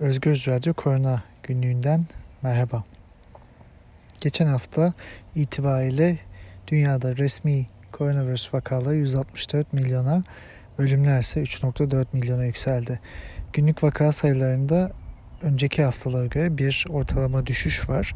Özgür 0.00 0.44
Radyo 0.48 0.74
Korona 0.74 1.22
günlüğünden 1.42 2.02
merhaba. 2.42 2.84
Geçen 4.20 4.46
hafta 4.46 4.92
itibariyle 5.34 6.18
dünyada 6.66 7.16
resmi 7.16 7.66
koronavirüs 7.92 8.54
vakaları 8.54 8.96
164 8.96 9.72
milyona, 9.72 10.22
ölümler 10.78 11.20
ise 11.20 11.42
3.4 11.42 12.06
milyona 12.12 12.44
yükseldi. 12.44 13.00
Günlük 13.52 13.82
vaka 13.82 14.12
sayılarında 14.12 14.92
önceki 15.42 15.84
haftalara 15.84 16.26
göre 16.26 16.58
bir 16.58 16.86
ortalama 16.90 17.46
düşüş 17.46 17.88
var. 17.88 18.14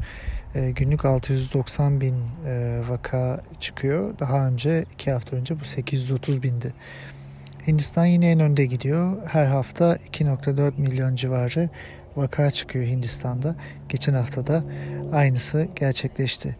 E, 0.55 0.71
günlük 0.71 1.05
690 1.05 2.01
bin 2.01 2.15
e, 2.45 2.81
vaka 2.89 3.41
çıkıyor. 3.59 4.19
Daha 4.19 4.47
önce 4.47 4.85
iki 4.93 5.11
hafta 5.11 5.35
önce 5.35 5.59
bu 5.59 5.63
830 5.63 6.43
bindi. 6.43 6.73
Hindistan 7.67 8.05
yine 8.05 8.31
en 8.31 8.39
önde 8.39 8.65
gidiyor. 8.65 9.17
Her 9.27 9.45
hafta 9.45 9.95
2.4 9.95 10.71
milyon 10.77 11.15
civarı 11.15 11.69
vaka 12.15 12.51
çıkıyor 12.51 12.85
Hindistan'da. 12.85 13.55
Geçen 13.89 14.13
hafta 14.13 14.47
da 14.47 14.63
aynısı 15.11 15.67
gerçekleşti. 15.75 16.55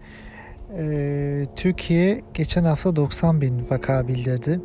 Ee, 0.77 1.45
Türkiye 1.55 2.21
geçen 2.33 2.63
hafta 2.63 2.95
90 2.95 3.41
bin 3.41 3.69
vaka 3.69 4.07
bildirdi. 4.07 4.59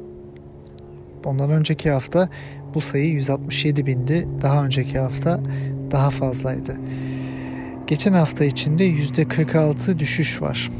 Ondan 1.24 1.50
önceki 1.50 1.90
hafta 1.90 2.28
bu 2.74 2.80
sayı 2.80 3.10
167 3.10 3.86
bindi. 3.86 4.27
Daha 4.42 4.64
önceki 4.64 4.98
hafta 4.98 5.41
daha 5.91 6.10
fazlaydı. 6.10 6.77
Geçen 7.86 8.12
hafta 8.12 8.44
içinde 8.44 8.86
%46 8.88 9.98
düşüş 9.98 10.42
var. 10.42 10.70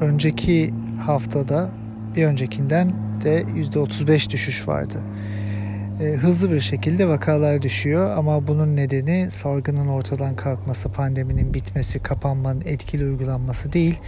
Önceki 0.00 0.74
haftada 1.06 1.70
bir 2.16 2.24
öncekinden 2.24 2.92
de 3.22 3.42
%35 3.42 4.30
düşüş 4.30 4.68
vardı. 4.68 5.02
E, 6.00 6.04
hızlı 6.04 6.52
bir 6.52 6.60
şekilde 6.60 7.08
vakalar 7.08 7.62
düşüyor 7.62 8.10
ama 8.10 8.46
bunun 8.46 8.76
nedeni 8.76 9.30
salgının 9.30 9.88
ortadan 9.88 10.36
kalkması, 10.36 10.92
pandeminin 10.92 11.54
bitmesi, 11.54 12.02
kapanmanın 12.02 12.60
etkili 12.60 13.04
uygulanması 13.04 13.72
değil, 13.72 14.00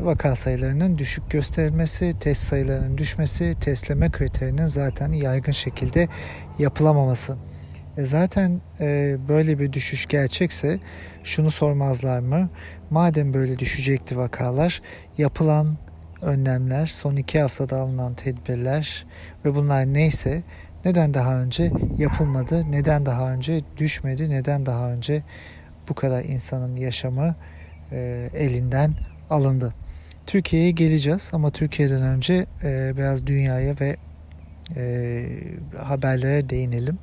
vaka 0.00 0.36
sayılarının 0.36 0.98
düşük 0.98 1.30
gösterilmesi, 1.30 2.14
test 2.20 2.42
sayılarının 2.42 2.98
düşmesi, 2.98 3.54
testleme 3.60 4.10
kriterinin 4.10 4.66
zaten 4.66 5.12
yaygın 5.12 5.52
şekilde 5.52 6.08
yapılamaması. 6.58 7.36
E 7.96 8.04
zaten 8.04 8.60
e, 8.80 9.16
böyle 9.28 9.58
bir 9.58 9.72
düşüş 9.72 10.06
gerçekse 10.06 10.78
şunu 11.24 11.50
sormazlar 11.50 12.20
mı? 12.20 12.50
Madem 12.90 13.34
böyle 13.34 13.58
düşecekti 13.58 14.16
vakalar, 14.16 14.82
yapılan 15.18 15.76
önlemler, 16.22 16.86
son 16.86 17.16
iki 17.16 17.40
haftada 17.40 17.76
alınan 17.76 18.14
tedbirler 18.14 19.06
ve 19.44 19.54
bunlar 19.54 19.94
neyse 19.94 20.42
neden 20.84 21.14
daha 21.14 21.40
önce 21.42 21.72
yapılmadı, 21.98 22.72
neden 22.72 23.06
daha 23.06 23.32
önce 23.32 23.60
düşmedi, 23.76 24.30
neden 24.30 24.66
daha 24.66 24.92
önce 24.92 25.22
bu 25.88 25.94
kadar 25.94 26.24
insanın 26.24 26.76
yaşamı 26.76 27.34
e, 27.92 28.28
elinden 28.34 28.94
alındı. 29.30 29.74
Türkiye'ye 30.26 30.70
geleceğiz 30.70 31.30
ama 31.32 31.50
Türkiye'den 31.50 32.02
önce 32.02 32.46
e, 32.62 32.92
biraz 32.96 33.26
dünyaya 33.26 33.74
ve 33.80 33.96
e, 34.76 35.24
haberlere 35.78 36.50
değinelim. 36.50 36.98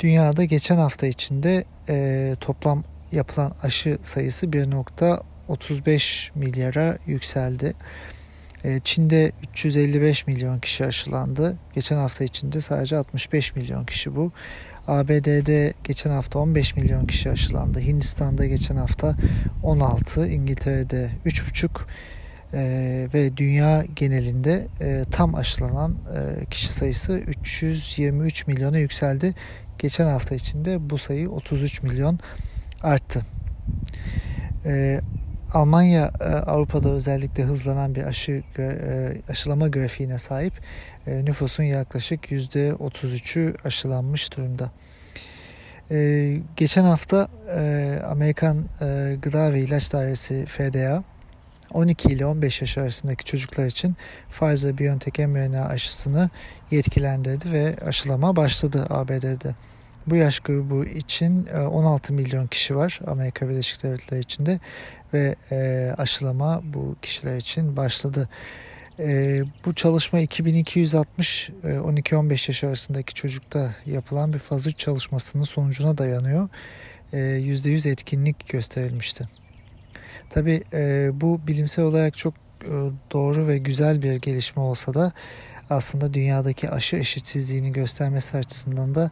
Dünyada 0.00 0.44
geçen 0.44 0.76
hafta 0.76 1.06
içinde 1.06 1.64
e, 1.88 2.34
toplam 2.40 2.84
yapılan 3.12 3.52
aşı 3.62 3.98
sayısı 4.02 4.52
1.35 5.52 6.30
milyara 6.34 6.98
yükseldi. 7.06 7.74
E, 8.64 8.80
Çin'de 8.84 9.32
355 9.50 10.26
milyon 10.26 10.58
kişi 10.58 10.86
aşılandı. 10.86 11.56
Geçen 11.74 11.96
hafta 11.96 12.24
içinde 12.24 12.60
sadece 12.60 12.96
65 12.96 13.56
milyon 13.56 13.84
kişi 13.84 14.16
bu. 14.16 14.32
ABD'de 14.88 15.74
geçen 15.84 16.10
hafta 16.10 16.38
15 16.38 16.76
milyon 16.76 17.06
kişi 17.06 17.30
aşılandı. 17.30 17.80
Hindistan'da 17.80 18.46
geçen 18.46 18.76
hafta 18.76 19.16
16, 19.62 20.28
İngiltere'de 20.28 21.10
3,5 21.26 21.68
ee, 22.54 23.08
ve 23.14 23.36
dünya 23.36 23.84
genelinde 23.96 24.66
e, 24.80 25.02
tam 25.10 25.34
aşılanan 25.34 25.92
e, 25.92 26.44
kişi 26.44 26.72
sayısı 26.72 27.18
323 27.18 28.46
milyona 28.46 28.78
yükseldi. 28.78 29.34
Geçen 29.78 30.06
hafta 30.06 30.34
içinde 30.34 30.90
bu 30.90 30.98
sayı 30.98 31.30
33 31.30 31.82
milyon 31.82 32.18
arttı. 32.82 33.22
Ee, 34.64 35.00
Almanya 35.54 36.12
e, 36.20 36.24
Avrupa'da 36.24 36.90
özellikle 36.90 37.42
hızlanan 37.42 37.94
bir 37.94 38.02
aşı 38.02 38.42
e, 38.58 38.76
aşılama 39.28 39.68
grafiğine 39.68 40.18
sahip. 40.18 40.52
E, 41.06 41.24
nüfusun 41.24 41.62
yaklaşık 41.62 42.32
%33'ü 42.32 43.54
aşılanmış 43.64 44.36
durumda. 44.36 44.70
Geçen 46.56 46.84
hafta 46.84 47.28
Amerikan 48.08 48.64
Gıda 49.22 49.52
ve 49.52 49.60
İlaç 49.60 49.92
Dairesi 49.92 50.46
FDA 50.46 51.04
12 51.72 52.08
ile 52.08 52.26
15 52.26 52.60
yaş 52.60 52.78
arasındaki 52.78 53.24
çocuklar 53.24 53.66
için 53.66 53.96
Pfizer-BioNTech 54.30 55.26
mRNA 55.26 55.64
aşısını 55.64 56.30
yetkilendirdi 56.70 57.52
ve 57.52 57.76
aşılama 57.86 58.36
başladı 58.36 58.86
ABD'de. 58.90 59.54
Bu 60.06 60.16
yaş 60.16 60.40
grubu 60.40 60.84
için 60.84 61.46
16 61.46 62.12
milyon 62.12 62.46
kişi 62.46 62.76
var 62.76 63.00
Amerika 63.06 63.48
Birleşik 63.48 63.82
Devletleri 63.82 64.20
içinde 64.20 64.60
ve 65.14 65.36
e, 65.50 65.90
aşılama 65.98 66.60
bu 66.64 66.96
kişiler 67.02 67.36
için 67.36 67.76
başladı. 67.76 68.28
E, 68.98 69.42
bu 69.66 69.74
çalışma 69.74 70.20
2260 70.20 71.50
e, 71.64 71.68
12-15 71.68 72.30
yaş 72.50 72.64
arasındaki 72.64 73.14
çocukta 73.14 73.74
yapılan 73.86 74.32
bir 74.32 74.38
faz 74.38 74.66
3 74.66 74.78
çalışmasının 74.78 75.44
sonucuna 75.44 75.98
dayanıyor. 75.98 76.48
E, 77.12 77.18
%100 77.18 77.90
etkinlik 77.90 78.48
gösterilmişti. 78.48 79.28
Tabi 80.30 80.62
e, 80.72 81.10
bu 81.14 81.40
bilimsel 81.46 81.84
olarak 81.84 82.16
çok 82.16 82.34
e, 82.64 82.72
doğru 83.12 83.46
ve 83.48 83.58
güzel 83.58 84.02
bir 84.02 84.14
gelişme 84.14 84.62
olsa 84.62 84.94
da 84.94 85.12
aslında 85.70 86.14
dünyadaki 86.14 86.70
aşı 86.70 86.96
eşitsizliğini 86.96 87.72
göstermesi 87.72 88.36
açısından 88.36 88.94
da 88.94 89.10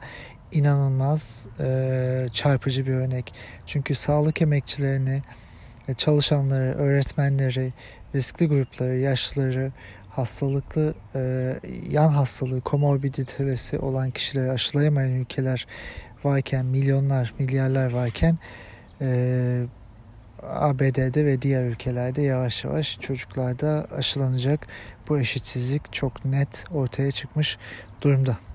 inanılmaz 0.52 1.46
e, 1.60 2.26
çarpıcı 2.32 2.86
bir 2.86 2.92
örnek. 2.92 3.34
Çünkü 3.66 3.94
sağlık 3.94 4.42
emekçilerini, 4.42 5.22
çalışanları, 5.96 6.74
öğretmenleri, 6.74 7.72
riskli 8.14 8.48
grupları, 8.48 8.96
yaşlıları, 8.96 9.72
hastalıklı 10.10 10.94
e, 11.14 11.54
yan 11.90 12.08
hastalığı, 12.08 12.60
komorbiditesi 12.60 13.78
olan 13.78 14.10
kişileri 14.10 14.50
aşılayamayan 14.50 15.12
ülkeler 15.12 15.66
varken, 16.24 16.66
milyonlar, 16.66 17.34
milyarlar 17.38 17.92
varken 17.92 18.38
e, 19.00 19.62
ABD'de 20.42 21.26
ve 21.26 21.42
diğer 21.42 21.64
ülkelerde 21.64 22.22
yavaş 22.22 22.64
yavaş 22.64 23.00
çocuklarda 23.00 23.86
aşılanacak 23.96 24.66
bu 25.08 25.18
eşitsizlik 25.18 25.92
çok 25.92 26.24
net 26.24 26.64
ortaya 26.70 27.10
çıkmış 27.10 27.58
durumda. 28.02 28.49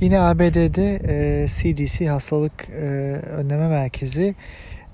Yine 0.00 0.20
ABD'de 0.20 1.00
e, 1.08 1.46
CDC 1.48 2.08
Hastalık 2.08 2.68
e, 2.70 2.84
Önleme 3.36 3.68
Merkezi 3.68 4.34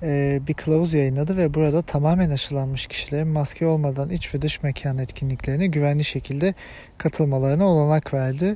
e, 0.03 0.39
bir 0.47 0.53
kılavuz 0.53 0.93
yayınladı 0.93 1.37
ve 1.37 1.53
burada 1.53 1.81
tamamen 1.81 2.29
aşılanmış 2.29 2.87
kişilerin 2.87 3.27
maske 3.27 3.65
olmadan 3.65 4.09
iç 4.09 4.35
ve 4.35 4.41
dış 4.41 4.63
mekan 4.63 4.97
etkinliklerine 4.97 5.67
güvenli 5.67 6.03
şekilde 6.03 6.53
katılmalarına 6.97 7.65
olanak 7.65 8.13
verdi. 8.13 8.55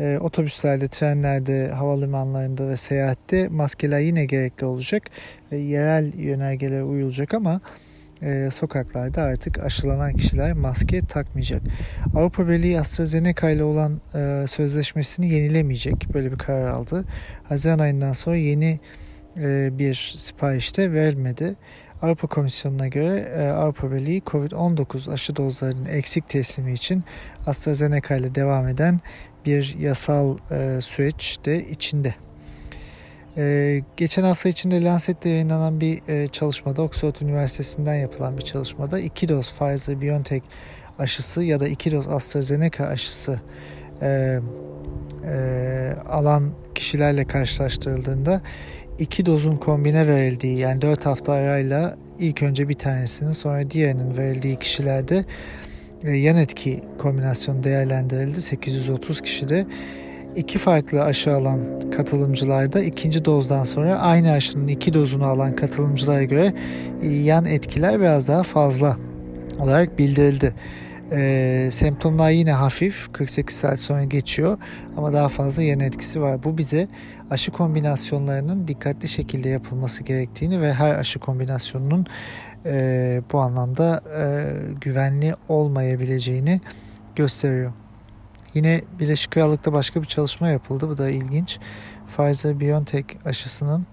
E, 0.00 0.18
otobüslerde, 0.20 0.88
trenlerde, 0.88 1.68
havalimanlarında 1.68 2.68
ve 2.68 2.76
seyahatte 2.76 3.48
maskeler 3.48 4.00
yine 4.00 4.24
gerekli 4.24 4.66
olacak 4.66 5.02
ve 5.52 5.56
yerel 5.56 6.12
yönergelere 6.18 6.84
uyulacak 6.84 7.34
ama 7.34 7.60
e, 8.22 8.48
sokaklarda 8.50 9.22
artık 9.22 9.58
aşılanan 9.58 10.12
kişiler 10.12 10.52
maske 10.52 11.00
takmayacak. 11.00 11.62
Avrupa 12.14 12.48
Birliği 12.48 12.80
AstraZeneca 12.80 13.50
ile 13.50 13.64
olan 13.64 14.00
e, 14.14 14.44
sözleşmesini 14.48 15.28
yenilemeyecek. 15.28 16.14
Böyle 16.14 16.32
bir 16.32 16.38
karar 16.38 16.66
aldı. 16.66 17.04
Haziran 17.44 17.78
ayından 17.78 18.12
sonra 18.12 18.36
yeni 18.36 18.80
e, 19.38 19.78
bir 19.78 20.14
sipariş 20.16 20.78
de 20.78 20.92
verilmedi. 20.92 21.56
Avrupa 22.02 22.26
Komisyonu'na 22.26 22.88
göre 22.88 23.32
e, 23.36 23.48
Avrupa 23.48 23.92
Birliği 23.92 24.22
COVID-19 24.22 25.12
aşı 25.12 25.36
dozlarının 25.36 25.84
eksik 25.84 26.28
teslimi 26.28 26.72
için 26.72 27.04
AstraZeneca 27.46 28.16
ile 28.16 28.34
devam 28.34 28.68
eden 28.68 29.00
bir 29.46 29.76
yasal 29.78 30.38
e, 30.50 30.80
süreç 30.80 31.38
de 31.44 31.68
içinde. 31.68 32.14
Ee, 33.38 33.82
geçen 33.96 34.22
hafta 34.22 34.48
içinde 34.48 34.84
Lancet'te 34.84 35.28
yayınlanan 35.28 35.80
bir 35.80 36.08
e, 36.08 36.26
çalışmada 36.26 36.82
Oxford 36.82 37.14
Üniversitesi'nden 37.20 37.94
yapılan 37.94 38.38
bir 38.38 38.42
çalışmada 38.42 38.98
iki 38.98 39.28
doz 39.28 39.46
Pfizer-BioNTech 39.58 40.42
aşısı 40.98 41.44
ya 41.44 41.60
da 41.60 41.68
iki 41.68 41.92
doz 41.92 42.08
AstraZeneca 42.08 42.86
aşısı 42.86 43.40
e, 44.02 44.40
e, 45.24 45.92
alan 46.08 46.50
kişilerle 46.74 47.24
karşılaştırıldığında 47.24 48.40
iki 48.98 49.26
dozun 49.26 49.56
kombine 49.56 50.08
verildiği 50.08 50.58
yani 50.58 50.82
4 50.82 51.06
hafta 51.06 51.32
arayla 51.32 51.96
ilk 52.18 52.42
önce 52.42 52.68
bir 52.68 52.74
tanesinin 52.74 53.32
sonra 53.32 53.70
diğerinin 53.70 54.16
verildiği 54.16 54.56
kişilerde 54.56 55.24
e, 56.04 56.10
yan 56.10 56.36
etki 56.36 56.84
kombinasyonu 56.98 57.64
değerlendirildi. 57.64 58.42
830 58.42 59.20
kişide 59.20 59.66
iki 60.36 60.58
farklı 60.58 61.02
aşı 61.02 61.34
alan 61.34 61.60
katılımcılarda 61.96 62.80
ikinci 62.80 63.24
dozdan 63.24 63.64
sonra 63.64 63.98
aynı 63.98 64.32
aşının 64.32 64.68
iki 64.68 64.94
dozunu 64.94 65.24
alan 65.24 65.56
katılımcılara 65.56 66.22
göre 66.22 66.52
yan 67.02 67.44
etkiler 67.44 68.00
biraz 68.00 68.28
daha 68.28 68.42
fazla 68.42 68.96
olarak 69.58 69.98
bildirildi. 69.98 70.54
E, 71.12 71.68
semptomlar 71.72 72.30
yine 72.30 72.52
hafif 72.52 73.12
48 73.12 73.56
saat 73.56 73.80
sonra 73.80 74.04
geçiyor 74.04 74.58
ama 74.96 75.12
daha 75.12 75.28
fazla 75.28 75.62
yan 75.62 75.80
etkisi 75.80 76.20
var. 76.20 76.42
Bu 76.44 76.58
bize 76.58 76.88
aşı 77.30 77.52
kombinasyonlarının 77.52 78.68
dikkatli 78.68 79.08
şekilde 79.08 79.48
yapılması 79.48 80.04
gerektiğini 80.04 80.60
ve 80.60 80.72
her 80.72 80.94
aşı 80.94 81.18
kombinasyonunun 81.18 82.06
e, 82.66 83.22
bu 83.32 83.38
anlamda 83.38 84.02
e, 84.18 84.44
güvenli 84.80 85.34
olmayabileceğini 85.48 86.60
gösteriyor. 87.16 87.72
Yine 88.56 88.80
Birleşik 89.00 89.30
Krallık'ta 89.30 89.72
başka 89.72 90.02
bir 90.02 90.06
çalışma 90.06 90.48
yapıldı. 90.48 90.88
Bu 90.88 90.98
da 90.98 91.10
ilginç. 91.10 91.58
Pfizer-BioNTech 92.08 93.04
aşısının 93.24 93.86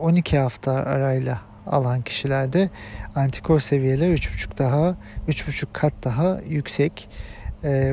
12 0.00 0.36
e, 0.36 0.38
hafta 0.38 0.72
arayla 0.72 1.40
alan 1.66 2.02
kişilerde 2.02 2.70
antikor 3.14 3.60
seviyeleri 3.60 4.14
3,5 4.14 4.58
daha 4.58 4.96
3,5 5.28 5.66
kat 5.72 5.92
daha 6.04 6.40
yüksek. 6.48 7.08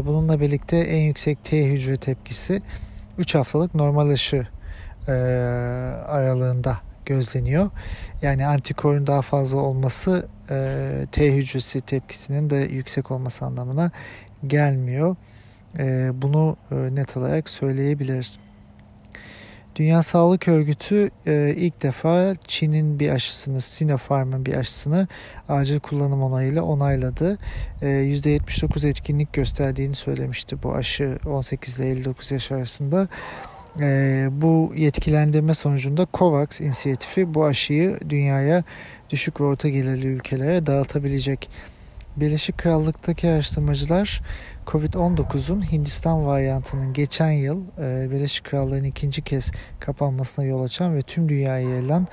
Bununla 0.03 0.39
birlikte 0.39 0.77
en 0.77 1.01
yüksek 1.01 1.43
T 1.43 1.65
hücre 1.65 1.97
tepkisi 1.97 2.61
3 3.17 3.35
haftalık 3.35 3.75
normal 3.75 4.09
aşı 4.09 4.47
aralığında 6.07 6.77
gözleniyor. 7.05 7.69
Yani 8.21 8.47
antikorun 8.47 9.07
daha 9.07 9.21
fazla 9.21 9.59
olması 9.59 10.27
T 11.11 11.35
hücresi 11.35 11.81
tepkisinin 11.81 12.49
de 12.49 12.55
yüksek 12.55 13.11
olması 13.11 13.45
anlamına 13.45 13.91
gelmiyor. 14.47 15.15
Bunu 16.13 16.57
net 16.91 17.17
olarak 17.17 17.49
söyleyebiliriz. 17.49 18.39
Dünya 19.77 20.03
Sağlık 20.03 20.47
Örgütü 20.47 21.09
e, 21.27 21.53
ilk 21.57 21.83
defa 21.83 22.35
Çin'in 22.47 22.99
bir 22.99 23.09
aşısını, 23.09 23.61
Sinopharm'ın 23.61 24.45
bir 24.45 24.53
aşısını 24.53 25.07
acil 25.49 25.79
kullanım 25.79 26.23
onayıyla 26.23 26.63
onayladı. 26.63 27.37
E, 27.81 27.85
%79 27.85 28.87
etkinlik 28.87 29.33
gösterdiğini 29.33 29.95
söylemişti 29.95 30.63
bu 30.63 30.73
aşı 30.73 31.19
18 31.25 31.79
ile 31.79 31.89
59 31.89 32.31
yaş 32.31 32.51
arasında. 32.51 33.07
E, 33.79 34.27
bu 34.31 34.73
yetkilendirme 34.75 35.53
sonucunda 35.53 36.07
COVAX 36.13 36.61
inisiyatifi 36.61 37.33
bu 37.33 37.45
aşıyı 37.45 37.99
dünyaya 38.09 38.63
düşük 39.09 39.41
ve 39.41 39.45
orta 39.45 39.69
gelirli 39.69 40.07
ülkelere 40.07 40.65
dağıtabilecek. 40.65 41.49
Birleşik 42.19 42.57
Krallık'taki 42.57 43.29
araştırmacılar 43.29 44.21
Covid-19'un 44.67 45.71
Hindistan 45.71 46.25
varyantının 46.25 46.93
geçen 46.93 47.31
yıl 47.31 47.63
e, 47.79 48.11
Birleşik 48.11 48.45
Krallığın 48.45 48.83
ikinci 48.83 49.21
kez 49.21 49.51
kapanmasına 49.79 50.45
yol 50.45 50.63
açan 50.63 50.95
ve 50.95 51.01
tüm 51.01 51.29
dünyaya 51.29 51.69
yayılan 51.69 52.07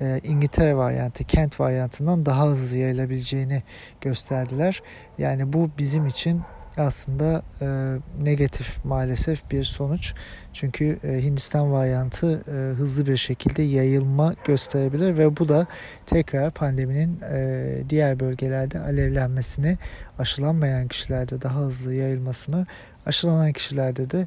e, 0.00 0.20
İngiltere 0.24 0.76
varyantı, 0.76 1.24
Kent 1.24 1.60
varyantından 1.60 2.26
daha 2.26 2.46
hızlı 2.46 2.76
yayılabileceğini 2.76 3.62
gösterdiler. 4.00 4.82
Yani 5.18 5.52
bu 5.52 5.70
bizim 5.78 6.06
için 6.06 6.42
aslında 6.80 7.42
e, 7.60 7.96
negatif 8.24 8.84
maalesef 8.84 9.50
bir 9.50 9.64
sonuç. 9.64 10.14
Çünkü 10.52 10.98
e, 11.04 11.22
Hindistan 11.22 11.72
varyantı 11.72 12.42
e, 12.48 12.74
hızlı 12.78 13.06
bir 13.06 13.16
şekilde 13.16 13.62
yayılma 13.62 14.34
gösterebilir 14.44 15.18
ve 15.18 15.36
bu 15.36 15.48
da 15.48 15.66
tekrar 16.06 16.50
pandeminin 16.50 17.20
e, 17.32 17.82
diğer 17.88 18.20
bölgelerde 18.20 18.80
alevlenmesini, 18.80 19.78
aşılanmayan 20.18 20.88
kişilerde 20.88 21.42
daha 21.42 21.60
hızlı 21.60 21.94
yayılmasını, 21.94 22.66
aşılanan 23.06 23.52
kişilerde 23.52 24.10
de 24.10 24.26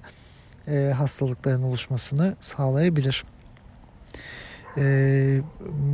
e, 0.68 0.94
hastalıkların 0.94 1.63
oluşmasını 1.63 2.36
sağlayabilir. 2.39 3.24
E, 4.77 5.42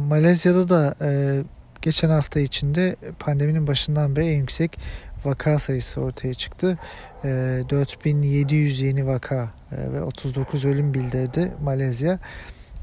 Malezya'da 0.09 0.69
da 0.69 0.95
e, 1.01 1.41
geçen 1.81 2.09
hafta 2.09 2.39
içinde 2.39 2.95
pandeminin 3.19 3.67
başından 3.67 4.15
beri 4.15 4.25
en 4.25 4.39
yüksek 4.39 4.79
vaka 5.25 5.59
sayısı 5.59 6.01
ortaya 6.01 6.33
çıktı. 6.33 6.77
4700 7.23 8.81
ee, 8.81 8.85
yeni 8.85 9.07
vaka 9.07 9.49
e, 9.71 9.93
ve 9.93 10.01
39 10.01 10.65
ölüm 10.65 10.93
bildirdi 10.93 11.51
Malezya. 11.63 12.19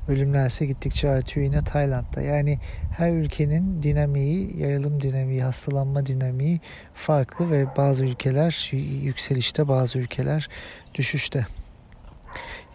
Ölümler 0.07 0.47
ise 0.47 0.65
gittikçe 0.65 1.09
artıyor 1.09 1.45
yine 1.45 1.63
Tayland'da. 1.63 2.21
Yani 2.21 2.59
her 2.97 3.11
ülkenin 3.11 3.83
dinamiği, 3.83 4.57
yayılım 4.57 5.01
dinamiği, 5.01 5.43
hastalanma 5.43 6.05
dinamiği 6.05 6.59
farklı 6.93 7.51
ve 7.51 7.65
bazı 7.77 8.05
ülkeler 8.05 8.71
yükselişte, 9.03 9.67
bazı 9.67 9.99
ülkeler 9.99 10.49
düşüşte. 10.95 11.45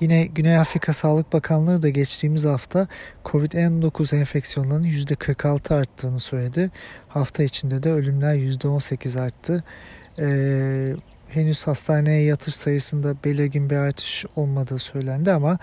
Yine 0.00 0.26
Güney 0.26 0.58
Afrika 0.58 0.92
Sağlık 0.92 1.32
Bakanlığı 1.32 1.82
da 1.82 1.88
geçtiğimiz 1.88 2.44
hafta 2.44 2.88
COVID-19 3.24 4.16
enfeksiyonlarının 4.16 4.86
%46 4.86 5.74
arttığını 5.74 6.20
söyledi. 6.20 6.70
Hafta 7.08 7.42
içinde 7.42 7.82
de 7.82 7.92
ölümler 7.92 8.34
%18 8.34 9.20
arttı. 9.20 9.64
Ee, 10.18 10.96
henüz 11.28 11.66
hastaneye 11.66 12.22
yatış 12.22 12.54
sayısında 12.54 13.16
belirgin 13.24 13.70
bir 13.70 13.76
artış 13.76 14.24
olmadığı 14.36 14.78
söylendi 14.78 15.32
ama 15.32 15.58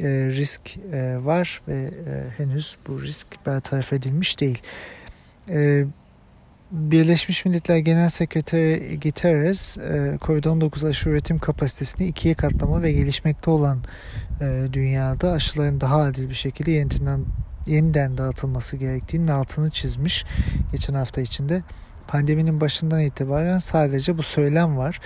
e, 0.00 0.08
risk 0.08 0.76
e, 0.92 1.24
var 1.24 1.62
ve 1.68 1.74
e, 1.74 1.90
henüz 2.36 2.76
bu 2.88 3.02
risk 3.02 3.46
bertaraf 3.46 3.92
edilmiş 3.92 4.40
değil. 4.40 4.62
E, 5.48 5.84
Birleşmiş 6.70 7.44
Milletler 7.44 7.76
Genel 7.76 8.08
Sekreteri 8.08 9.00
Guterres, 9.00 9.78
e, 9.78 10.18
COVID-19 10.20 10.88
aşı 10.88 11.08
üretim 11.08 11.38
kapasitesini 11.38 12.06
ikiye 12.06 12.34
katlama 12.34 12.82
ve 12.82 12.92
gelişmekte 12.92 13.50
olan 13.50 13.78
e, 14.40 14.66
dünyada 14.72 15.32
aşıların 15.32 15.80
daha 15.80 16.00
adil 16.00 16.28
bir 16.28 16.34
şekilde 16.34 16.70
yeniden, 16.70 17.24
yeniden 17.66 18.18
dağıtılması 18.18 18.76
gerektiğinin 18.76 19.28
altını 19.28 19.70
çizmiş 19.70 20.24
geçen 20.72 20.94
hafta 20.94 21.20
içinde. 21.20 21.62
Pandeminin 22.08 22.60
başından 22.60 23.00
itibaren 23.00 23.58
sadece 23.58 24.18
bu 24.18 24.22
söylem 24.22 24.76
var. 24.76 25.00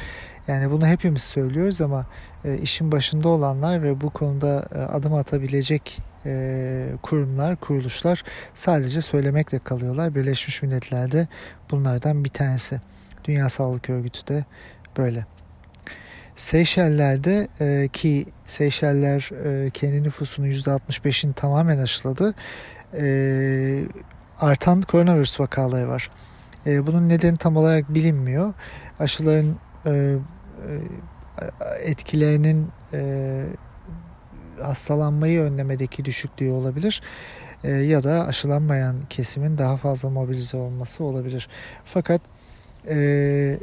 Yani 0.49 0.71
bunu 0.71 0.87
hepimiz 0.87 1.23
söylüyoruz 1.23 1.81
ama 1.81 2.07
e, 2.45 2.59
işin 2.59 2.93
başında 2.93 3.29
olanlar 3.29 3.83
ve 3.83 4.01
bu 4.01 4.11
konuda 4.11 4.67
adım 4.93 5.15
atabilecek 5.15 5.99
e, 6.27 6.87
kurumlar, 7.03 7.57
kuruluşlar 7.57 8.23
sadece 8.55 9.01
söylemekle 9.01 9.59
kalıyorlar. 9.59 10.15
Birleşmiş 10.15 10.63
Milletler'de 10.63 11.29
bunlardan 11.71 12.25
bir 12.25 12.31
tanesi. 12.31 12.81
Dünya 13.25 13.49
Sağlık 13.49 13.91
Örgütü 13.91 14.27
de 14.27 14.45
böyle. 14.99 15.27
Seyşeller'de 16.35 17.49
e, 17.61 17.89
ki 17.93 18.27
Seyşeller 18.45 19.31
e, 19.45 19.71
kendi 19.71 20.03
nüfusunun 20.03 20.51
%65'ini 20.51 21.35
tamamen 21.35 21.79
aşıladı. 21.79 22.35
E, 22.95 23.85
artan 24.41 24.83
koronavirüs 24.83 25.41
vakaları 25.41 25.89
var. 25.89 26.11
E, 26.67 26.87
bunun 26.87 27.09
nedeni 27.09 27.37
tam 27.37 27.57
olarak 27.57 27.95
bilinmiyor. 27.95 28.55
Aşıların 28.99 29.57
e, 29.87 29.91
e, 29.91 30.17
etkilerinin 31.81 32.69
e, 32.93 33.43
hastalanmayı 34.63 35.41
önlemedeki 35.41 36.05
düşüklüğü 36.05 36.51
olabilir 36.51 37.03
e, 37.65 37.71
ya 37.71 38.03
da 38.03 38.27
aşılanmayan 38.27 38.97
kesimin 39.11 39.59
daha 39.59 39.77
fazla 39.77 40.11
mobilize 40.11 40.57
olması 40.57 41.05
olabilir. 41.05 41.49
Fakat 41.85 42.21
e, 42.89 43.59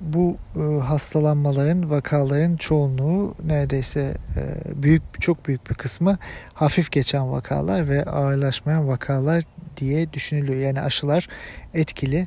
bu 0.00 0.36
e, 0.56 0.60
hastalanmaların, 0.80 1.90
vakaların 1.90 2.56
çoğunluğu 2.56 3.34
neredeyse 3.44 4.14
e, 4.36 4.82
büyük 4.82 5.20
çok 5.20 5.46
büyük 5.46 5.70
bir 5.70 5.74
kısmı 5.74 6.18
hafif 6.54 6.92
geçen 6.92 7.32
vakalar 7.32 7.88
ve 7.88 8.04
ağırlaşmayan 8.04 8.88
vakalar 8.88 9.44
diye 9.76 10.12
düşünülüyor. 10.12 10.60
Yani 10.60 10.80
aşılar 10.80 11.28
etkili 11.74 12.26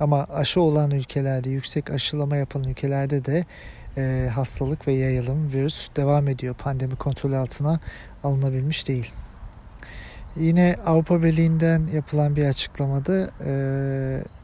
ama 0.00 0.26
aşı 0.34 0.60
olan 0.60 0.90
ülkelerde, 0.90 1.50
yüksek 1.50 1.90
aşılama 1.90 2.36
yapan 2.36 2.64
ülkelerde 2.64 3.24
de 3.24 3.44
e, 3.96 4.30
hastalık 4.34 4.88
ve 4.88 4.92
yayılım 4.92 5.52
virüs 5.52 5.88
devam 5.96 6.28
ediyor. 6.28 6.54
Pandemi 6.54 6.96
kontrol 6.96 7.32
altına 7.32 7.80
alınabilmiş 8.24 8.88
değil. 8.88 9.12
Yine 10.36 10.76
Avrupa 10.86 11.22
Birliği'nden 11.22 11.86
yapılan 11.94 12.36
bir 12.36 12.44
açıklamada 12.44 13.30
e, 13.46 13.52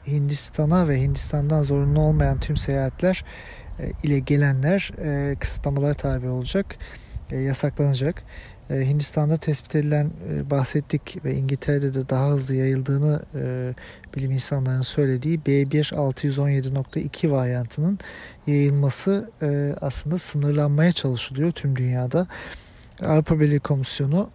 Hindistan'a 0.06 0.88
ve 0.88 1.00
Hindistan'dan 1.00 1.62
zorunlu 1.62 2.00
olmayan 2.00 2.40
tüm 2.40 2.56
seyahatler 2.56 3.24
ile 4.02 4.18
gelenler 4.18 4.92
kısıtlamalara 5.40 5.94
tabi 5.94 6.28
olacak, 6.28 6.76
yasaklanacak. 7.30 8.22
Hindistan'da 8.70 9.36
tespit 9.36 9.74
edilen 9.74 10.10
bahsettik 10.50 11.24
ve 11.24 11.34
İngiltere'de 11.34 11.94
de 11.94 12.08
daha 12.08 12.30
hızlı 12.30 12.54
yayıldığını 12.54 13.22
bilim 14.16 14.30
insanlarının 14.30 14.82
söylediği 14.82 15.38
B1.617.2 15.38 17.30
varyantının 17.30 17.98
yayılması 18.46 19.30
aslında 19.80 20.18
sınırlanmaya 20.18 20.92
çalışılıyor 20.92 21.50
tüm 21.50 21.76
dünyada. 21.76 22.26
Avrupa 23.02 23.40
Birliği 23.40 23.60
Komisyonu 23.60 24.30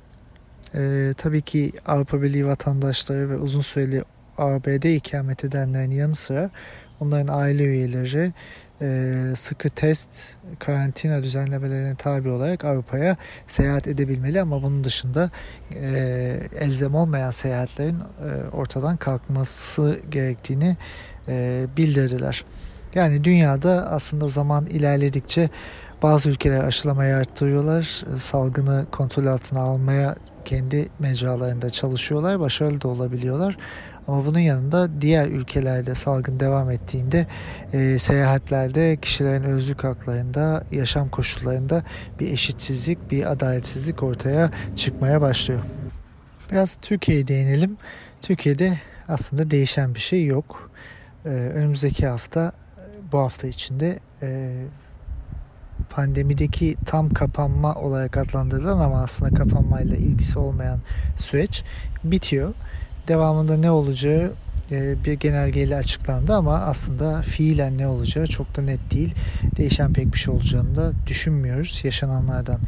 e, 0.76 1.14
tabii 1.18 1.42
ki 1.42 1.72
Avrupa 1.86 2.22
Birliği 2.22 2.46
vatandaşları 2.46 3.30
ve 3.30 3.38
uzun 3.38 3.62
süreli 3.62 4.04
ABD 4.38 4.84
ikamet 4.84 5.44
edenlerin 5.44 5.92
yanı 5.92 6.16
sıra 6.16 6.50
onların 7.01 7.34
aile 7.34 7.63
üyeleri 7.63 8.34
e, 8.81 9.36
sıkı 9.36 9.70
test, 9.70 10.38
karantina 10.60 11.24
düzenlemelerine 11.24 11.96
tabi 11.96 12.29
olarak 12.29 12.65
Avrupa'ya 12.65 13.17
seyahat 13.48 13.88
edebilmeli 13.88 14.41
ama 14.41 14.63
bunun 14.63 14.84
dışında 14.84 15.29
e, 15.75 16.39
elzem 16.60 16.96
olmayan 16.96 17.31
seyahatlerin 17.31 18.00
e, 18.00 18.50
ortadan 18.55 18.98
kalkması 18.98 20.00
gerektiğini 20.12 20.77
bildirdiler. 21.77 22.46
Yani 22.96 23.24
dünyada 23.24 23.91
aslında 23.91 24.27
zaman 24.27 24.65
ilerledikçe 24.65 25.50
bazı 26.03 26.29
ülkeler 26.29 26.63
aşılamayı 26.63 27.15
arttırıyorlar. 27.15 28.03
Salgını 28.17 28.86
kontrol 28.91 29.25
altına 29.25 29.60
almaya 29.60 30.15
kendi 30.46 30.89
mecralarında 31.00 31.70
çalışıyorlar. 31.70 32.39
Başarılı 32.39 32.81
da 32.81 32.88
olabiliyorlar. 32.88 33.58
Ama 34.08 34.25
bunun 34.25 34.39
yanında 34.39 35.01
diğer 35.01 35.27
ülkelerde 35.27 35.96
salgın 35.96 36.39
devam 36.39 36.72
ettiğinde 36.72 37.27
e, 37.74 38.00
seyahatlerde 38.00 38.98
kişilerin 38.98 39.43
özlük 39.43 39.84
haklarında, 39.84 40.63
yaşam 40.72 41.10
koşullarında 41.10 41.84
bir 42.20 42.31
eşitsizlik, 42.31 43.12
bir 43.12 43.31
adaletsizlik 43.31 44.03
ortaya 44.03 44.51
çıkmaya 44.75 45.22
başlıyor. 45.22 45.62
Biraz 46.51 46.75
Türkiye'ye 46.75 47.27
değinelim. 47.27 47.77
Türkiye'de 48.22 48.79
aslında 49.08 49.51
değişen 49.51 49.96
bir 49.96 50.00
şey 50.00 50.25
yok. 50.25 50.72
Ee, 51.25 51.29
önümüzdeki 51.29 52.08
hafta, 52.08 52.51
bu 53.12 53.17
hafta 53.17 53.48
içinde 53.48 54.00
e, 54.22 54.51
pandemideki 55.89 56.75
tam 56.86 57.10
kapanma 57.10 57.75
olarak 57.75 58.17
adlandırılan 58.17 58.79
ama 58.79 59.01
aslında 59.01 59.36
kapanmayla 59.36 59.96
ilgisi 59.98 60.39
olmayan 60.39 60.79
süreç 61.17 61.63
bitiyor. 62.03 62.53
Devamında 63.08 63.58
ne 63.58 63.72
olacağı 63.72 64.31
e, 64.72 65.05
bir 65.05 65.13
genelgeyle 65.13 65.75
açıklandı 65.75 66.34
ama 66.34 66.60
aslında 66.60 67.22
fiilen 67.22 67.77
ne 67.77 67.88
olacağı 67.88 68.27
çok 68.27 68.58
da 68.58 68.62
net 68.62 68.91
değil. 68.91 69.15
Değişen 69.58 69.93
pek 69.93 70.13
bir 70.13 70.20
şey 70.20 70.34
olacağını 70.34 70.75
da 70.75 70.91
düşünmüyoruz 71.08 71.81
yaşananlardan. 71.84 72.60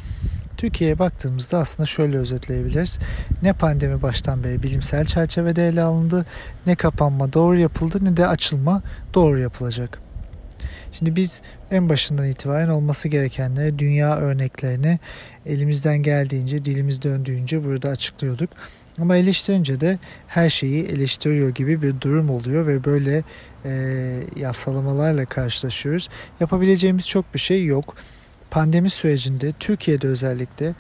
Türkiye'ye 0.58 1.00
baktığımızda 1.00 1.58
aslında 1.58 1.86
şöyle 1.86 2.18
özetleyebiliriz. 2.18 3.00
Ne 3.42 3.54
pandemi 3.54 4.02
baştan 4.02 4.44
beri 4.44 4.64
bilimsel 4.64 5.06
çerçevede 5.06 5.68
ele 5.68 5.82
alındı, 5.82 6.26
ne 6.66 6.76
kapanma 6.76 7.34
doğru 7.34 7.60
yapıldı 7.60 7.98
ne 8.02 8.18
de 8.18 8.28
açılma 8.28 8.82
doğru 9.14 9.40
yapılacak. 9.40 10.00
Şimdi 10.92 11.16
biz 11.16 11.42
en 11.72 11.90
başından 11.90 12.28
itibaren 12.28 12.70
olması 12.70 13.08
gerekenleri, 13.08 13.80
dünya 13.80 14.18
örneklerini 14.18 15.00
elimizden 15.46 15.98
geldiğince, 15.98 16.66
dilimiz 16.66 17.02
döndüğünce 17.02 17.64
burada 17.66 17.90
açıklıyorduk. 17.90 18.50
Ama 19.00 19.18
eleştirince 19.18 19.82
de 19.82 20.00
her 20.28 20.50
şeyi 20.50 20.86
eleştiriyor 20.86 21.50
gibi 21.50 21.82
bir 21.82 22.02
durum 22.02 22.30
oluyor 22.30 22.68
ve 22.68 22.84
böyle 22.84 23.24
e, 23.66 23.74
yafsalamalarla 24.36 25.26
karşılaşıyoruz. 25.26 26.10
Yapabileceğimiz 26.40 27.08
çok 27.08 27.34
bir 27.34 27.40
şey 27.40 27.66
yok. 27.66 27.96
Pandemi 28.52 28.90
sürecinde 28.90 29.54
Türkiye'de 29.60 30.08
özellikle 30.08 30.74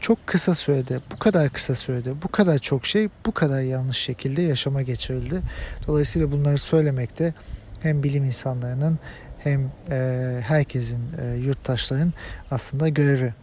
çok 0.00 0.26
kısa 0.26 0.54
sürede, 0.54 1.00
bu 1.12 1.18
kadar 1.18 1.50
kısa 1.50 1.74
sürede, 1.74 2.22
bu 2.22 2.28
kadar 2.28 2.58
çok 2.58 2.86
şey 2.86 3.08
bu 3.26 3.32
kadar 3.32 3.62
yanlış 3.62 3.96
şekilde 3.96 4.42
yaşama 4.42 4.82
geçirildi. 4.82 5.40
Dolayısıyla 5.86 6.32
bunları 6.32 6.58
söylemekte 6.58 7.34
hem 7.82 8.02
bilim 8.02 8.24
insanlarının 8.24 8.98
hem 9.38 9.70
e, 9.90 10.38
herkesin, 10.42 11.02
e, 11.20 11.36
yurttaşların 11.36 12.12
aslında 12.50 12.88
görevi. 12.88 13.34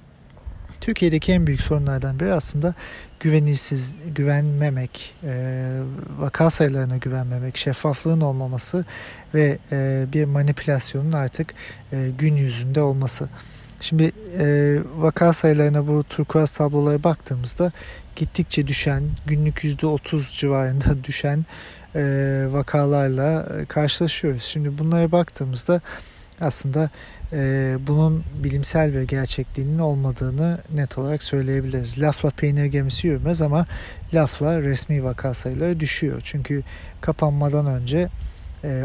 Türkiye'deki 0.82 1.32
en 1.32 1.48
büyük 1.48 1.62
sorunlardan 1.62 2.20
biri 2.20 2.34
aslında 2.34 2.74
güvenilsiz, 3.20 3.96
güvenmemek, 4.16 5.16
e, 5.24 5.72
vaka 6.18 6.50
sayılarına 6.50 6.98
güvenmemek, 6.98 7.58
şeffaflığın 7.58 8.22
olmaması 8.22 8.86
ve 9.34 9.58
e, 9.72 10.06
bir 10.14 10.26
manipülasyonun 10.26 11.12
artık 11.12 11.54
e, 11.94 12.10
gün 12.20 12.36
yüzünde 12.36 12.82
olması. 12.82 13.30
Şimdi 13.82 14.12
e, 14.40 14.78
vaka 14.98 15.34
sayılarına 15.34 15.88
bu 15.88 16.04
turkuaz 16.04 16.52
tablolara 16.52 17.04
baktığımızda 17.04 17.72
gittikçe 18.16 18.68
düşen, 18.68 19.04
günlük 19.26 19.64
%30 19.64 20.38
civarında 20.38 21.04
düşen 21.04 21.46
e, 21.96 22.02
vakalarla 22.50 23.48
e, 23.62 23.66
karşılaşıyoruz. 23.66 24.44
Şimdi 24.44 24.78
bunlara 24.78 25.12
baktığımızda 25.12 25.82
aslında 26.42 26.90
e, 27.34 27.78
bunun 27.88 28.24
bilimsel 28.44 28.94
bir 28.94 29.02
gerçekliğinin 29.02 29.80
olmadığını 29.80 30.58
net 30.74 30.98
olarak 30.98 31.24
söyleyebiliriz. 31.24 32.02
Lafla 32.02 32.30
peynir 32.30 32.66
gemisi 32.66 33.08
yürümez 33.08 33.42
ama 33.42 33.66
lafla 34.14 34.62
resmi 34.62 35.04
vaka 35.04 35.34
sayıları 35.34 35.80
düşüyor. 35.80 36.22
Çünkü 36.24 36.64
kapanmadan 37.02 37.66
önce 37.66 38.10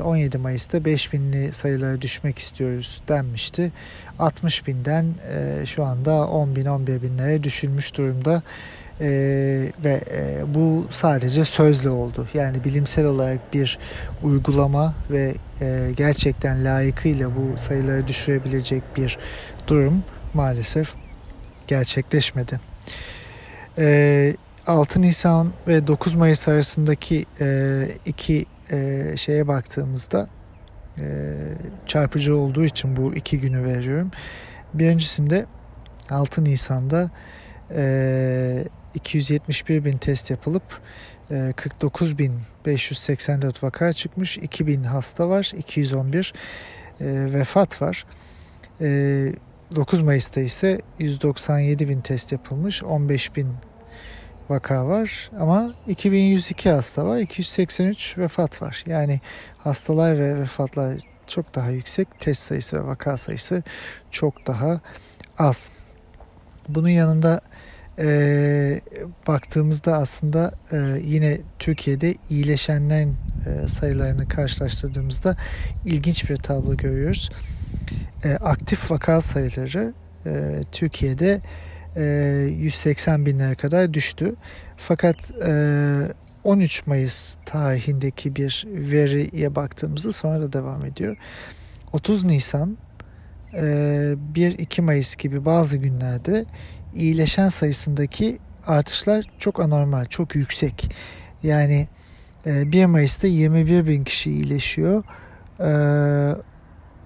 17 0.05 0.39
Mayıs'ta 0.39 0.79
5000'li 0.79 1.53
sayılara 1.53 2.01
düşmek 2.01 2.39
istiyoruz 2.39 3.03
denmişti. 3.09 3.73
60 4.19 4.67
binden 4.67 5.15
şu 5.65 5.85
anda 5.85 6.29
10 6.29 6.57
bin 6.57 6.67
11 6.67 7.03
binlere 7.03 7.43
düşülmüş 7.43 7.97
durumda. 7.97 8.43
Ee, 9.01 9.73
ve 9.85 10.01
e, 10.11 10.55
bu 10.55 10.87
sadece 10.91 11.45
sözle 11.45 11.91
oldu. 11.91 12.29
Yani 12.35 12.65
bilimsel 12.65 13.07
olarak 13.07 13.55
bir 13.55 13.79
uygulama 14.23 14.95
ve 15.11 15.35
e, 15.61 15.91
gerçekten 15.97 16.65
layıkıyla 16.65 17.31
bu 17.37 17.59
sayıları 17.59 18.09
düşürebilecek 18.09 18.83
bir 18.97 19.19
durum 19.67 20.05
maalesef 20.35 20.95
gerçekleşmedi. 21.67 22.61
Ee, 23.79 24.37
6 24.67 25.03
Nisan 25.03 25.53
ve 25.69 25.87
9 25.87 26.15
Mayıs 26.15 26.49
arasındaki 26.49 27.27
e, 27.41 27.89
iki 28.07 28.47
e, 28.71 29.07
şeye 29.17 29.49
baktığımızda 29.49 30.29
e, 30.99 31.35
çarpıcı 31.87 32.37
olduğu 32.37 32.65
için 32.65 32.97
bu 32.97 33.15
iki 33.15 33.41
günü 33.41 33.65
veriyorum. 33.65 34.11
Birincisinde 34.75 35.47
6 36.11 36.45
Nisan'da 36.45 37.11
e, 37.71 38.65
271 38.95 39.85
bin 39.85 39.99
test 39.99 40.31
yapılıp 40.31 40.81
49.584 41.31 43.47
e, 43.47 43.51
vaka 43.63 43.93
çıkmış. 43.93 44.39
2000 44.39 44.83
hasta 44.83 45.29
var. 45.29 45.53
211 45.57 46.35
e, 47.01 47.05
vefat 47.33 47.83
var. 47.83 48.07
9 48.81 50.01
e, 50.01 50.03
Mayıs'ta 50.03 50.41
ise 50.41 50.81
197 50.99 51.89
bin 51.89 52.01
test 52.01 52.33
yapılmış. 52.33 52.83
15 52.83 53.37
bin 53.37 53.49
vaka 54.49 54.87
var 54.87 55.31
ama 55.39 55.75
2102 55.87 56.71
hasta 56.71 57.07
var. 57.07 57.19
283 57.19 58.19
vefat 58.19 58.63
var. 58.63 58.85
Yani 58.87 59.21
hastalar 59.59 60.19
ve 60.19 60.41
vefatlar 60.41 61.01
çok 61.27 61.55
daha 61.55 61.71
yüksek. 61.71 62.21
Test 62.21 62.43
sayısı 62.43 62.77
ve 62.77 62.87
vaka 62.87 63.17
sayısı 63.17 63.63
çok 64.11 64.47
daha 64.47 64.81
az. 65.39 65.71
Bunun 66.69 66.89
yanında 66.89 67.41
e, 67.99 68.81
baktığımızda 69.29 69.99
aslında 69.99 70.53
e, 70.73 70.77
yine 71.03 71.41
Türkiye'de 71.59 72.15
iyileşenlerin 72.31 73.17
e, 73.47 73.69
sayılarını 73.69 74.29
karşılaştırdığımızda 74.29 75.37
ilginç 75.85 76.31
bir 76.31 76.37
tablo 76.37 76.77
görüyoruz. 76.77 77.31
E, 78.25 78.33
aktif 78.33 78.91
vaka 78.91 79.21
sayıları 79.21 79.95
e, 80.27 80.61
Türkiye'de 80.73 81.41
e, 81.97 82.03
180 82.59 83.27
binlere 83.27 83.55
kadar 83.55 83.95
düştü. 83.95 84.35
Fakat 84.77 85.31
e, 85.47 86.09
13 86.45 86.87
Mayıs 86.87 87.37
tarihindeki 87.47 88.37
bir 88.37 88.65
veriye 88.67 89.55
baktığımızda 89.55 90.13
sonra 90.13 90.41
da 90.41 90.53
devam 90.53 90.85
ediyor. 90.85 91.17
30 91.93 92.25
Nisan 92.25 92.79
1-2 93.53 94.83
Mayıs 94.83 95.17
gibi 95.17 95.45
bazı 95.45 95.79
günlerde 95.79 96.45
iyileşen 96.95 97.49
sayısındaki 97.49 98.39
artışlar 98.67 99.25
çok 99.39 99.61
anormal, 99.61 100.05
çok 100.05 100.35
yüksek. 100.35 100.91
Yani 101.43 101.89
1 102.47 102.83
e, 102.83 102.87
Mayıs'ta 102.87 103.27
21 103.27 103.87
bin 103.87 104.05
kişi 104.05 104.31
iyileşiyor. 104.31 105.05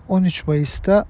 13 0.09 0.41
e, 0.41 0.45
Mayıs'ta 0.47 1.05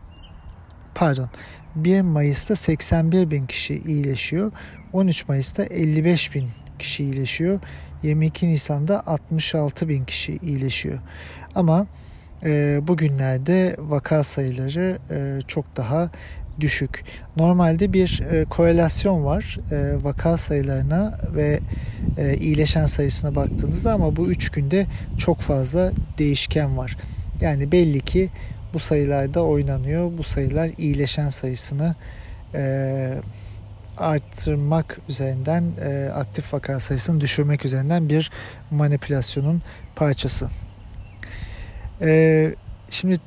pardon 0.94 1.30
1 1.74 2.00
Mayıs'ta 2.00 2.56
81 2.56 3.30
bin 3.30 3.46
kişi 3.46 3.82
iyileşiyor. 3.82 4.52
13 4.92 5.28
Mayıs'ta 5.28 5.64
55 5.64 6.34
bin 6.34 6.48
kişi 6.78 7.04
iyileşiyor. 7.04 7.60
22 8.02 8.48
Nisan'da 8.48 9.06
66 9.06 9.88
bin 9.88 10.04
kişi 10.04 10.36
iyileşiyor. 10.36 10.98
Ama 11.54 11.86
e, 12.44 12.80
bugünlerde 12.82 13.76
vaka 13.78 14.22
sayıları 14.22 14.98
e, 15.10 15.38
çok 15.48 15.76
daha 15.76 16.10
düşük. 16.60 17.04
Normalde 17.36 17.92
bir 17.92 18.22
e, 18.32 18.44
korelasyon 18.44 19.24
var 19.24 19.58
e, 19.72 20.04
vaka 20.04 20.36
sayılarına 20.36 21.18
ve 21.34 21.60
e, 22.18 22.36
iyileşen 22.36 22.86
sayısına 22.86 23.34
baktığımızda 23.34 23.92
ama 23.92 24.16
bu 24.16 24.30
üç 24.30 24.50
günde 24.50 24.86
çok 25.18 25.40
fazla 25.40 25.92
değişken 26.18 26.76
var. 26.76 26.96
Yani 27.40 27.72
belli 27.72 28.00
ki 28.00 28.28
bu 28.74 28.78
sayılarda 28.78 29.44
oynanıyor. 29.44 30.18
Bu 30.18 30.22
sayılar 30.22 30.70
iyileşen 30.78 31.28
sayısını 31.28 31.94
e, 32.54 33.14
arttırmak 33.98 34.98
üzerinden 35.08 35.64
e, 35.80 36.10
aktif 36.14 36.54
vaka 36.54 36.80
sayısını 36.80 37.20
düşürmek 37.20 37.64
üzerinden 37.64 38.08
bir 38.08 38.30
manipülasyonun 38.70 39.62
parçası. 39.96 40.48
E, 42.00 42.54
şimdi 42.90 43.18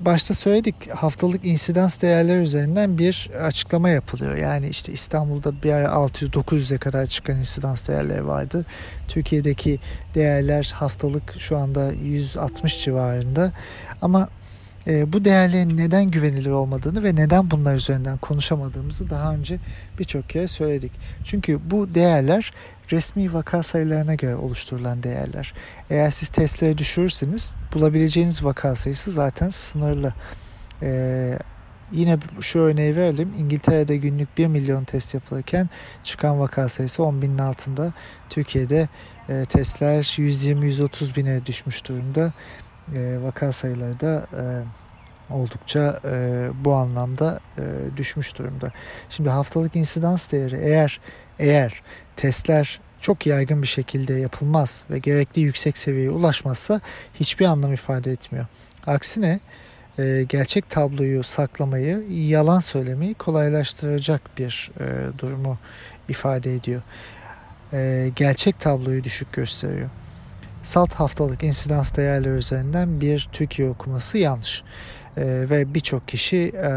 başta 0.00 0.34
söyledik 0.34 0.90
haftalık 0.90 1.44
insidans 1.44 2.02
değerler 2.02 2.38
üzerinden 2.38 2.98
bir 2.98 3.30
açıklama 3.42 3.88
yapılıyor. 3.88 4.36
Yani 4.36 4.68
işte 4.68 4.92
İstanbul'da 4.92 5.62
bir 5.62 5.72
ara 5.72 5.86
600-900'e 5.86 6.78
kadar 6.78 7.06
çıkan 7.06 7.36
insidans 7.36 7.88
değerleri 7.88 8.26
vardı. 8.26 8.66
Türkiye'deki 9.08 9.78
değerler 10.14 10.72
haftalık 10.74 11.34
şu 11.38 11.56
anda 11.56 11.92
160 11.92 12.84
civarında. 12.84 13.52
Ama 14.02 14.28
e, 14.86 15.12
bu 15.12 15.24
değerlerin 15.24 15.76
neden 15.76 16.10
güvenilir 16.10 16.50
olmadığını 16.50 17.02
ve 17.02 17.14
neden 17.14 17.50
bunlar 17.50 17.74
üzerinden 17.74 18.18
konuşamadığımızı 18.18 19.10
daha 19.10 19.34
önce 19.34 19.58
birçok 19.98 20.28
kere 20.28 20.48
söyledik. 20.48 20.92
Çünkü 21.24 21.60
bu 21.70 21.94
değerler 21.94 22.52
resmi 22.92 23.32
vaka 23.32 23.62
sayılarına 23.62 24.14
göre 24.14 24.36
oluşturulan 24.36 25.02
değerler. 25.02 25.54
Eğer 25.90 26.10
siz 26.10 26.28
testlere 26.28 26.78
düşürürseniz 26.78 27.54
bulabileceğiniz 27.74 28.44
vaka 28.44 28.74
sayısı 28.74 29.10
zaten 29.10 29.50
sınırlı. 29.50 30.14
Ee, 30.82 31.38
yine 31.92 32.18
şu 32.40 32.58
örneği 32.58 32.96
verelim. 32.96 33.34
İngiltere'de 33.38 33.96
günlük 33.96 34.38
1 34.38 34.46
milyon 34.46 34.84
test 34.84 35.14
yapılırken 35.14 35.68
çıkan 36.04 36.40
vaka 36.40 36.68
sayısı 36.68 37.04
10 37.04 37.22
binin 37.22 37.38
altında. 37.38 37.92
Türkiye'de 38.30 38.88
e, 39.28 39.44
testler 39.44 40.02
120-130 40.02 41.16
bine 41.16 41.46
düşmüş 41.46 41.88
durumda. 41.88 42.32
E, 42.94 43.18
vaka 43.22 43.52
sayıları 43.52 44.00
da 44.00 44.26
e, 44.36 44.42
oldukça 45.32 46.00
e, 46.04 46.48
bu 46.64 46.74
anlamda 46.74 47.40
e, 47.58 47.62
düşmüş 47.96 48.38
durumda. 48.38 48.72
Şimdi 49.10 49.30
haftalık 49.30 49.76
insidans 49.76 50.32
değeri 50.32 50.56
eğer 50.56 51.00
eğer 51.38 51.82
testler 52.16 52.80
çok 53.00 53.26
yaygın 53.26 53.62
bir 53.62 53.66
şekilde 53.66 54.14
yapılmaz 54.14 54.84
ve 54.90 54.98
gerekli 54.98 55.42
yüksek 55.42 55.78
seviyeye 55.78 56.10
ulaşmazsa 56.10 56.80
hiçbir 57.14 57.44
anlam 57.44 57.72
ifade 57.72 58.12
etmiyor. 58.12 58.46
Aksine 58.86 59.40
e, 59.98 60.24
gerçek 60.28 60.70
tabloyu 60.70 61.22
saklamayı, 61.22 62.02
yalan 62.10 62.60
söylemeyi 62.60 63.14
kolaylaştıracak 63.14 64.38
bir 64.38 64.70
e, 64.80 65.18
durumu 65.18 65.58
ifade 66.08 66.54
ediyor. 66.54 66.82
E, 67.72 68.10
gerçek 68.16 68.60
tabloyu 68.60 69.04
düşük 69.04 69.32
gösteriyor. 69.32 69.90
Salt 70.62 70.94
haftalık 70.94 71.42
insidans 71.42 71.96
değerleri 71.96 72.34
üzerinden 72.34 73.00
bir 73.00 73.28
Türkiye 73.32 73.68
okuması 73.68 74.18
yanlış. 74.18 74.62
E, 75.16 75.24
ve 75.26 75.74
birçok 75.74 76.08
kişi 76.08 76.36
e, 76.38 76.70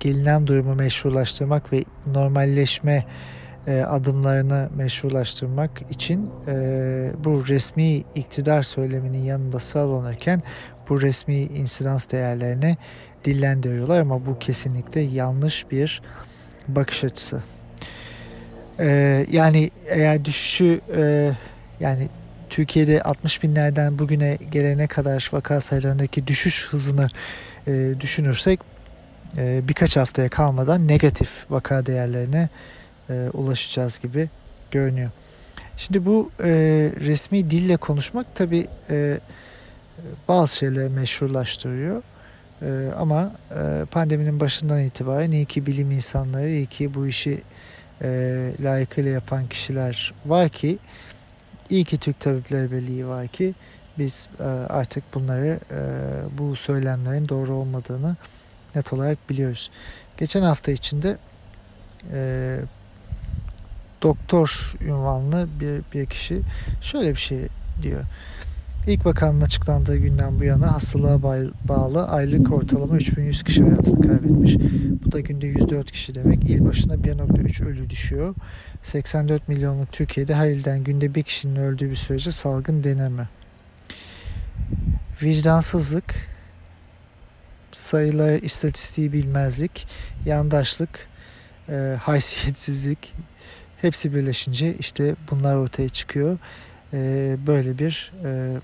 gelinen 0.00 0.46
durumu 0.46 0.74
meşrulaştırmak 0.74 1.72
ve 1.72 1.84
normalleşme 2.06 3.04
e, 3.66 3.80
adımlarını 3.80 4.68
meşrulaştırmak 4.76 5.70
için 5.90 6.30
e, 6.48 6.54
bu 7.24 7.48
resmi 7.48 7.96
iktidar 7.96 8.62
söyleminin 8.62 9.22
yanında 9.22 9.58
sıralanırken 9.58 10.42
bu 10.88 11.02
resmi 11.02 11.34
insidans 11.34 12.10
değerlerini 12.10 12.76
dillendiriyorlar 13.24 14.00
ama 14.00 14.26
bu 14.26 14.38
kesinlikle 14.38 15.00
yanlış 15.00 15.70
bir 15.70 16.02
bakış 16.68 17.04
açısı. 17.04 17.42
E, 18.78 18.86
yani 19.30 19.70
eğer 19.88 20.24
düşüşü 20.24 20.80
yani 21.80 22.08
Türkiye'de 22.50 23.02
60 23.02 23.42
binlerden 23.42 23.98
bugüne 23.98 24.38
gelene 24.52 24.86
kadar 24.86 25.30
vaka 25.32 25.60
sayılarındaki 25.60 26.26
düşüş 26.26 26.68
hızını 26.70 27.06
düşünürsek 28.00 28.60
birkaç 29.38 29.96
haftaya 29.96 30.28
kalmadan 30.28 30.88
negatif 30.88 31.50
vaka 31.50 31.86
değerlerine 31.86 32.48
e, 33.10 33.30
ulaşacağız 33.32 33.98
gibi 33.98 34.30
görünüyor. 34.70 35.10
Şimdi 35.76 36.06
bu 36.06 36.30
e, 36.40 36.50
resmi 37.00 37.50
dille 37.50 37.76
konuşmak 37.76 38.34
tabi 38.34 38.66
e, 38.90 39.18
bazı 40.28 40.56
şeyleri 40.56 40.88
meşrulaştırıyor. 40.88 42.02
E, 42.62 42.92
ama 42.98 43.32
e, 43.50 43.84
pandeminin 43.90 44.40
başından 44.40 44.80
itibaren 44.80 45.30
iyi 45.30 45.44
ki 45.44 45.66
bilim 45.66 45.90
insanları, 45.90 46.50
iyi 46.50 46.66
ki 46.66 46.94
bu 46.94 47.06
işi 47.06 47.42
e, 48.02 48.08
layıkıyla 48.62 49.10
yapan 49.10 49.46
kişiler 49.46 50.14
var 50.26 50.48
ki, 50.48 50.78
iyi 51.70 51.84
ki 51.84 51.98
Türk 51.98 52.20
Tabipler 52.20 52.72
Birliği 52.72 53.06
var 53.06 53.28
ki 53.28 53.54
biz 53.98 54.28
e, 54.40 54.42
artık 54.44 55.14
bunları 55.14 55.60
e, 55.70 55.78
bu 56.38 56.56
söylemlerin 56.56 57.28
doğru 57.28 57.54
olmadığını 57.54 58.16
net 58.74 58.92
olarak 58.92 59.30
biliyoruz. 59.30 59.70
Geçen 60.16 60.42
hafta 60.42 60.72
içinde 60.72 61.16
e, 62.12 62.58
doktor 64.04 64.74
ünvanlı 64.80 65.48
bir, 65.60 65.82
bir 65.94 66.06
kişi 66.06 66.40
şöyle 66.80 67.10
bir 67.10 67.20
şey 67.20 67.38
diyor. 67.82 68.00
İlk 68.86 69.06
vakanın 69.06 69.40
açıklandığı 69.40 69.96
günden 69.96 70.38
bu 70.38 70.44
yana 70.44 70.74
hastalığa 70.74 71.22
bağlı 71.68 72.08
aylık 72.08 72.52
ortalama 72.52 72.96
3100 72.96 73.42
kişi 73.42 73.62
hayatını 73.62 74.00
kaybetmiş. 74.00 74.56
Bu 75.04 75.12
da 75.12 75.20
günde 75.20 75.46
104 75.46 75.92
kişi 75.92 76.14
demek. 76.14 76.44
İl 76.44 76.64
başına 76.64 76.94
1.3 76.94 77.64
ölü 77.64 77.90
düşüyor. 77.90 78.34
84 78.82 79.48
milyonluk 79.48 79.92
Türkiye'de 79.92 80.34
her 80.34 80.48
ilden 80.48 80.84
günde 80.84 81.14
bir 81.14 81.22
kişinin 81.22 81.56
öldüğü 81.56 81.90
bir 81.90 81.96
sürece 81.96 82.30
salgın 82.30 82.84
deneme. 82.84 83.28
Vicdansızlık, 85.22 86.14
sayıları 87.72 88.38
istatistiği 88.38 89.12
bilmezlik, 89.12 89.86
yandaşlık, 90.24 91.08
e, 91.68 91.96
haysiyetsizlik, 92.00 93.14
Hepsi 93.84 94.14
birleşince 94.14 94.74
işte 94.74 95.14
bunlar 95.30 95.56
ortaya 95.56 95.88
çıkıyor. 95.88 96.38
E, 96.92 97.36
böyle 97.46 97.78
bir 97.78 98.12
e, 98.24 98.56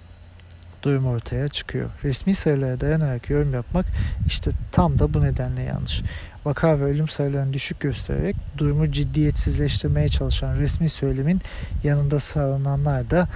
durum 0.83 1.07
ortaya 1.07 1.49
çıkıyor. 1.49 1.91
Resmi 2.05 2.35
sayılara 2.35 2.81
dayanarak 2.81 3.31
yorum 3.31 3.55
yapmak 3.55 3.87
işte 4.27 4.51
tam 4.73 4.99
da 4.99 5.15
bu 5.15 5.23
nedenle 5.23 5.63
yanlış. 5.63 6.03
Vaka 6.45 6.81
ve 6.81 6.85
ölüm 6.85 7.09
sayılarını 7.09 7.53
düşük 7.53 7.81
göstererek 7.81 8.37
durumu 8.59 8.93
ciddiyetsizleştirmeye 8.93 10.09
çalışan 10.09 10.57
resmi 10.57 10.89
söylemin 10.89 11.41
yanında 11.85 12.21
sıralananlar 12.21 13.11
da 13.11 13.29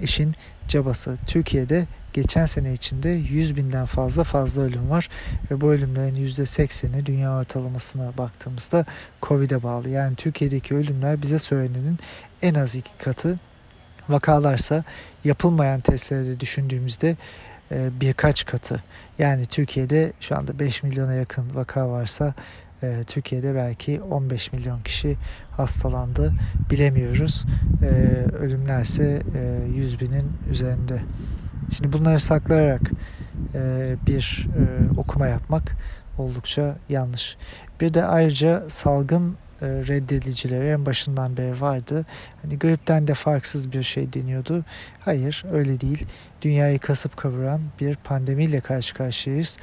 işin 0.00 0.34
cabası. 0.68 1.16
Türkiye'de 1.26 1.86
geçen 2.12 2.46
sene 2.46 2.72
içinde 2.72 3.08
100 3.08 3.56
binden 3.56 3.86
fazla 3.86 4.24
fazla 4.24 4.62
ölüm 4.62 4.90
var 4.90 5.08
ve 5.50 5.60
bu 5.60 5.72
ölümlerin 5.72 6.26
%80'i 6.26 7.06
dünya 7.06 7.38
ortalamasına 7.38 8.12
baktığımızda 8.18 8.84
Covid'e 9.22 9.62
bağlı. 9.62 9.88
Yani 9.88 10.16
Türkiye'deki 10.16 10.74
ölümler 10.74 11.22
bize 11.22 11.38
söylenenin 11.38 11.98
en 12.42 12.54
az 12.54 12.74
iki 12.74 12.98
katı 12.98 13.38
vakalarsa 14.08 14.84
yapılmayan 15.24 15.80
testlerde 15.80 16.40
düşündüğümüzde 16.40 17.16
e, 17.70 18.00
birkaç 18.00 18.46
katı. 18.46 18.82
Yani 19.18 19.46
Türkiye'de 19.46 20.12
şu 20.20 20.36
anda 20.36 20.58
5 20.58 20.82
milyona 20.82 21.12
yakın 21.12 21.54
vaka 21.54 21.90
varsa 21.90 22.34
e, 22.82 23.04
Türkiye'de 23.06 23.54
belki 23.54 24.02
15 24.02 24.52
milyon 24.52 24.82
kişi 24.82 25.16
hastalandı 25.50 26.34
bilemiyoruz. 26.70 27.44
E, 27.82 27.86
ölümlerse 28.36 29.22
100 29.76 30.00
binin 30.00 30.32
üzerinde. 30.50 31.02
Şimdi 31.76 31.92
bunları 31.92 32.20
saklayarak 32.20 32.82
e, 33.54 33.94
bir 34.06 34.48
e, 34.58 34.62
okuma 35.00 35.26
yapmak 35.26 35.76
oldukça 36.18 36.76
yanlış. 36.88 37.36
Bir 37.80 37.94
de 37.94 38.04
ayrıca 38.04 38.62
salgın 38.68 39.36
e, 39.62 39.66
reddedicileri 39.66 40.68
en 40.68 40.86
başından 40.86 41.36
beri 41.36 41.60
vardı. 41.60 42.06
Hani 42.42 42.58
gripten 42.58 43.06
de 43.06 43.14
farksız 43.14 43.72
bir 43.72 43.82
şey 43.82 44.12
deniyordu. 44.12 44.64
Hayır 45.00 45.44
öyle 45.52 45.80
değil. 45.80 46.06
Dünyayı 46.42 46.78
kasıp 46.78 47.16
kavuran 47.16 47.60
bir 47.80 47.96
pandemiyle 47.96 48.60
karşı 48.60 48.94
karşıyayız. 48.94 49.58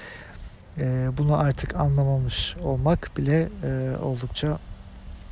E, 0.78 1.08
bunu 1.18 1.38
artık 1.38 1.76
anlamamış 1.76 2.56
olmak 2.64 3.18
bile 3.18 3.50
e, 3.64 3.98
oldukça 4.02 4.60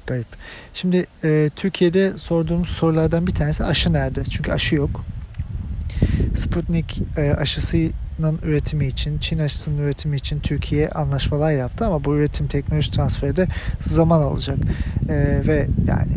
garip. 0.08 0.28
Şimdi 0.74 1.06
e, 1.24 1.50
Türkiye'de 1.56 2.18
sorduğumuz 2.18 2.70
sorulardan 2.70 3.28
bir 3.28 3.36
tanesi 3.36 3.64
aşı 3.64 3.94
nerede? 3.94 4.24
Çünkü 4.24 4.52
aşı 4.52 4.76
yok. 4.76 5.04
Sputnik 6.34 7.02
e, 7.18 7.34
aşısının 7.34 8.40
üretimi 8.44 8.88
için, 8.88 9.20
Çin 9.20 9.40
aşısının 9.40 9.78
üretimi 9.78 10.16
için 10.16 10.40
Türkiye 10.40 10.90
anlaşmalar 10.90 11.52
yaptı 11.52 11.86
ama 11.86 12.04
bu 12.04 12.16
üretim 12.16 12.48
teknoloji 12.48 12.92
transferi 12.92 13.36
de 13.36 13.48
zaman 13.82 14.22
alacak. 14.22 14.58
E, 15.10 15.42
ve 15.48 15.68
yani 15.88 16.12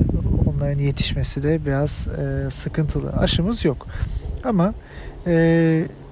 onların 0.46 0.78
yetişmesi 0.78 1.42
de 1.42 1.66
biraz 1.66 2.08
e, 2.08 2.50
sıkıntılı. 2.50 3.12
Aşımız 3.12 3.64
yok. 3.64 3.86
Ama 4.44 4.74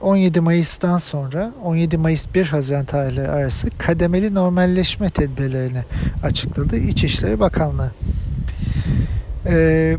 17 0.00 0.40
Mayıs'tan 0.40 0.98
sonra 0.98 1.52
17 1.64 1.98
Mayıs 1.98 2.34
1 2.34 2.46
Haziran 2.46 2.84
tarihleri 2.84 3.28
arası 3.28 3.70
kademeli 3.78 4.34
normalleşme 4.34 5.10
tedbirlerini 5.10 5.84
açıkladı 6.22 6.76
İçişleri 6.76 7.40
Bakanlığı. 7.40 7.92
Ee, 9.46 9.96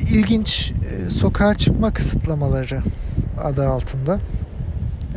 ilginç 0.00 0.72
sokağa 1.08 1.54
çıkma 1.54 1.94
kısıtlamaları 1.94 2.82
adı 3.38 3.68
altında 3.68 4.20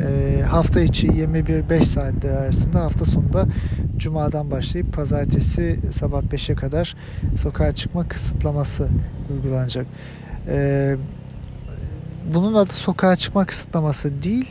e, 0.02 0.42
hafta 0.42 0.80
içi 0.80 1.08
21-5 1.08 1.82
saatler 1.82 2.30
arasında 2.30 2.80
hafta 2.80 3.04
sonunda 3.04 3.46
Cuma'dan 3.96 4.50
başlayıp 4.50 4.92
pazartesi 4.92 5.80
sabah 5.90 6.22
5'e 6.22 6.54
kadar 6.54 6.96
sokağa 7.36 7.72
çıkma 7.72 8.08
kısıtlaması 8.08 8.88
uygulanacak. 9.30 9.86
E, 10.48 10.96
bunun 12.34 12.54
adı 12.54 12.72
sokağa 12.72 13.16
çıkma 13.16 13.44
kısıtlaması 13.46 14.22
değil, 14.22 14.48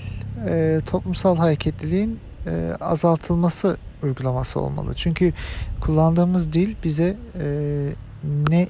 e, 0.47 0.79
toplumsal 0.85 1.37
hareketliliğin 1.37 2.19
e, 2.47 2.75
azaltılması 2.79 3.77
uygulaması 4.03 4.59
olmalı. 4.59 4.93
Çünkü 4.93 5.33
kullandığımız 5.81 6.53
dil 6.53 6.75
bize 6.83 7.17
e, 7.41 7.89
ne 8.49 8.67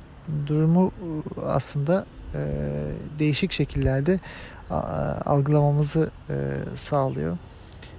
durumu 0.48 0.92
aslında 1.46 2.06
e, 2.36 2.39
değişik 3.20 3.52
şekillerde 3.52 4.20
algılamamızı 5.26 6.10
e, 6.30 6.36
sağlıyor. 6.76 7.38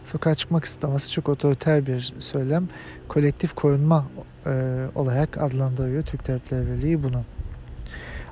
Sokağa 0.04 0.34
çıkma 0.34 0.60
kısıtlaması 0.60 1.12
çok 1.12 1.28
otoriter 1.28 1.86
bir 1.86 2.14
söylem. 2.18 2.68
Kolektif 3.08 3.54
korunma 3.54 4.06
e, 4.46 4.50
olarak 4.94 5.38
adlandırıyor 5.38 6.02
Türk 6.02 6.24
Tabipler 6.24 6.66
Birliği 6.66 7.02
bunu. 7.02 7.24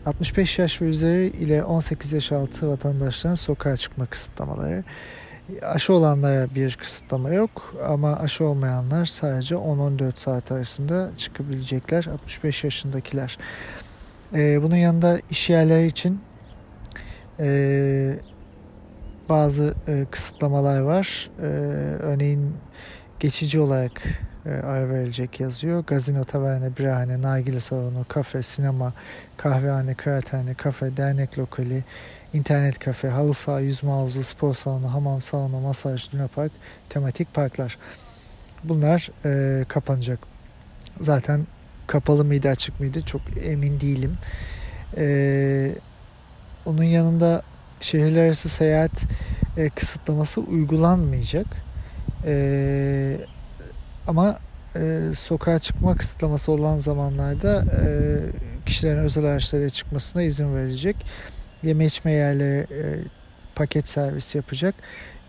65 0.06 0.58
yaş 0.58 0.82
ve 0.82 0.86
üzeri 0.86 1.26
ile 1.26 1.64
18 1.64 2.12
yaş 2.12 2.32
altı 2.32 2.68
vatandaşların 2.68 3.34
sokağa 3.34 3.76
çıkma 3.76 4.06
kısıtlamaları. 4.06 4.84
Aşı 5.62 5.92
olanlara 5.92 6.54
bir 6.54 6.76
kısıtlama 6.76 7.30
yok 7.30 7.74
ama 7.88 8.16
aşı 8.16 8.44
olmayanlar 8.44 9.06
sadece 9.06 9.54
10-14 9.54 10.12
saat 10.14 10.52
arasında 10.52 11.10
çıkabilecekler 11.16 12.04
65 12.04 12.64
yaşındakiler. 12.64 13.38
Ee, 14.34 14.62
bunun 14.62 14.76
yanında 14.76 15.20
iş 15.30 15.50
yerleri 15.50 15.86
için 15.86 16.20
e, 17.40 18.18
bazı 19.28 19.74
e, 19.88 20.06
kısıtlamalar 20.10 20.80
var. 20.80 21.30
E, 21.42 21.46
örneğin 22.02 22.56
geçici 23.20 23.60
olarak 23.60 24.02
e, 24.46 24.50
ara 24.50 24.88
verilecek 24.88 25.40
yazıyor. 25.40 25.84
Gazino, 25.84 26.24
taverne, 26.24 26.76
birahane, 26.76 27.22
nargile 27.22 27.60
salonu, 27.60 28.04
kafe, 28.08 28.42
sinema, 28.42 28.92
kahvehane, 29.36 29.94
kıraathane, 29.94 30.54
kafe, 30.54 30.96
dernek 30.96 31.38
lokali, 31.38 31.84
internet 32.32 32.78
kafe, 32.78 33.08
halı 33.08 33.34
saha, 33.34 33.60
yüzme 33.60 33.90
havuzu, 33.90 34.22
spor 34.22 34.54
salonu, 34.54 34.94
hamam, 34.94 35.20
sauna, 35.20 35.60
masaj, 35.60 36.14
lunapark, 36.14 36.52
tematik 36.88 37.34
parklar. 37.34 37.78
Bunlar 38.64 39.10
e, 39.24 39.64
kapanacak. 39.68 40.18
Zaten 41.00 41.46
kapalı 41.88 42.24
mıydı 42.24 42.48
açık 42.48 42.80
mıydı 42.80 43.00
çok 43.00 43.20
emin 43.44 43.80
değilim. 43.80 44.16
E, 44.96 45.74
onun 46.66 46.84
yanında 46.84 47.42
şehirler 47.80 48.24
arası 48.24 48.48
seyahat 48.48 49.04
e, 49.56 49.68
kısıtlaması 49.68 50.40
uygulanmayacak. 50.40 51.46
E, 52.26 53.16
ama 54.06 54.38
e, 54.76 55.00
sokağa 55.14 55.58
çıkma 55.58 55.96
kısıtlaması 55.96 56.52
olan 56.52 56.78
zamanlarda 56.78 57.64
e, 57.64 57.86
kişilerin 58.66 58.98
özel 58.98 59.24
araçlara 59.24 59.70
çıkmasına 59.70 60.22
izin 60.22 60.54
verecek. 60.54 60.96
Yeme 61.62 61.86
içme 61.86 62.12
yerleri 62.12 62.60
e, 62.60 62.84
paket 63.54 63.88
servis 63.88 64.34
yapacak 64.34 64.74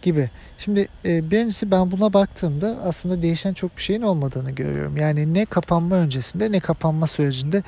gibi. 0.01 0.29
Şimdi 0.57 0.87
e, 1.05 1.31
birincisi 1.31 1.71
ben 1.71 1.91
buna 1.91 2.13
baktığımda 2.13 2.77
aslında 2.83 3.21
değişen 3.21 3.53
çok 3.53 3.77
bir 3.77 3.81
şeyin 3.81 4.01
olmadığını 4.01 4.51
görüyorum. 4.51 4.97
Yani 4.97 5.33
ne 5.33 5.45
kapanma 5.45 5.95
öncesinde 5.95 6.51
ne 6.51 6.59
kapanma 6.59 7.07
sürecinde 7.07 7.63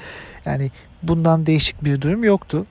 yani 0.46 0.72
bundan 1.04 1.46
değişik 1.46 1.84
bir 1.84 2.02
durum 2.02 2.24
yoktu. 2.24 2.65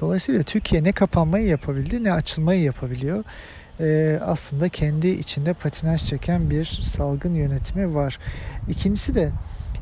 Dolayısıyla 0.00 0.42
Türkiye 0.42 0.84
ne 0.84 0.92
kapanmayı 0.92 1.46
yapabildi 1.46 2.04
ne 2.04 2.12
açılmayı 2.12 2.62
yapabiliyor. 2.62 3.24
Ee, 3.80 4.20
aslında 4.24 4.68
kendi 4.68 5.08
içinde 5.08 5.52
patinaj 5.52 6.04
çeken 6.04 6.50
bir 6.50 6.64
salgın 6.64 7.34
yönetimi 7.34 7.94
var. 7.94 8.18
İkincisi 8.68 9.14
de 9.14 9.30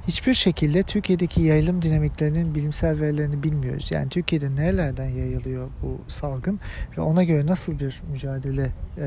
hiçbir 0.09 0.35
şekilde 0.35 0.83
Türkiye'deki 0.83 1.43
yayılım 1.43 1.83
dinamiklerinin 1.83 2.55
bilimsel 2.55 3.01
verilerini 3.01 3.43
bilmiyoruz. 3.43 3.91
Yani 3.93 4.09
Türkiye'de 4.09 4.57
nerelerden 4.57 5.09
yayılıyor 5.09 5.69
bu 5.83 6.01
salgın 6.09 6.61
ve 6.99 7.01
ona 7.01 7.25
göre 7.25 7.47
nasıl 7.47 7.79
bir 7.79 8.03
mücadele 8.13 8.71
e, 8.99 9.07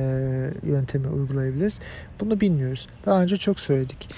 yöntemi 0.63 1.07
uygulayabiliriz 1.07 1.79
bunu 2.19 2.41
bilmiyoruz. 2.41 2.87
Daha 3.05 3.21
önce 3.21 3.37
çok 3.37 3.59
söyledik 3.59 4.09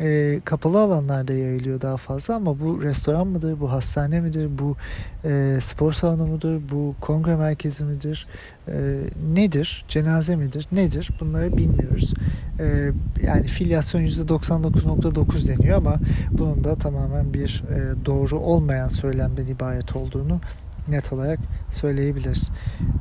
e, 0.00 0.40
kapalı 0.44 0.80
alanlarda 0.80 1.32
yayılıyor 1.32 1.80
daha 1.80 1.96
fazla 1.96 2.34
ama 2.34 2.60
bu 2.60 2.82
restoran 2.82 3.26
mıdır, 3.26 3.60
bu 3.60 3.72
hastane 3.72 4.20
midir, 4.20 4.48
bu 4.58 4.76
e, 5.24 5.58
spor 5.60 5.92
salonu 5.92 6.26
mudur, 6.26 6.60
bu 6.70 6.94
kongre 7.00 7.36
merkezi 7.36 7.84
midir, 7.84 8.26
e, 8.68 9.00
nedir, 9.34 9.84
cenaze 9.88 10.36
midir, 10.36 10.68
nedir 10.72 11.10
bunları 11.20 11.56
bilmiyoruz. 11.56 12.14
E, 12.60 12.90
yani 13.26 13.46
filyasyon 13.46 14.02
%99.9 14.02 15.48
deniyor 15.48 15.76
ama 15.78 15.96
bunun 16.30 16.64
da 16.64 16.74
tamamen 16.74 17.34
bir 17.34 17.64
e, 17.70 18.06
doğru 18.06 18.38
olmayan 18.38 18.88
söylemden 18.88 19.46
ibaret 19.46 19.96
olduğunu 19.96 20.40
net 20.88 21.12
olarak 21.12 21.38
söyleyebiliriz. 21.70 22.50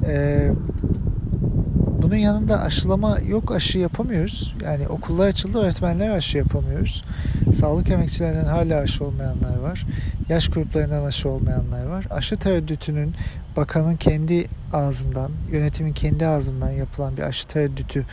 E, 0.05 0.49
bunun 2.01 2.15
yanında 2.15 2.61
aşılama 2.61 3.19
yok 3.27 3.51
aşı 3.51 3.79
yapamıyoruz. 3.79 4.55
Yani 4.63 4.87
okullar 4.87 5.27
açıldı 5.27 5.61
öğretmenler 5.61 6.09
aşı 6.09 6.37
yapamıyoruz. 6.37 7.03
Sağlık 7.55 7.89
emekçilerinden 7.89 8.45
hala 8.45 8.79
aşı 8.79 9.05
olmayanlar 9.05 9.57
var. 9.57 9.85
Yaş 10.29 10.47
gruplarından 10.47 11.05
aşı 11.05 11.29
olmayanlar 11.29 11.85
var. 11.85 12.07
Aşı 12.09 12.35
tereddütünün 12.35 13.15
bakanın 13.57 13.95
kendi 13.95 14.47
ağzından, 14.73 15.31
yönetimin 15.51 15.93
kendi 15.93 16.27
ağzından 16.27 16.71
yapılan 16.71 17.17
bir 17.17 17.21
aşı 17.21 17.47
tereddütü 17.47 18.05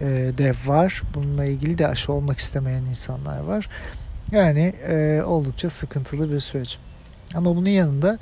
e, 0.00 0.06
de 0.38 0.52
var. 0.66 1.02
Bununla 1.14 1.44
ilgili 1.44 1.78
de 1.78 1.86
aşı 1.86 2.12
olmak 2.12 2.38
istemeyen 2.38 2.82
insanlar 2.82 3.40
var. 3.40 3.68
Yani 4.32 4.74
e, 4.88 5.22
oldukça 5.26 5.70
sıkıntılı 5.70 6.32
bir 6.32 6.40
süreç. 6.40 6.78
Ama 7.34 7.56
bunun 7.56 7.68
yanında 7.68 8.18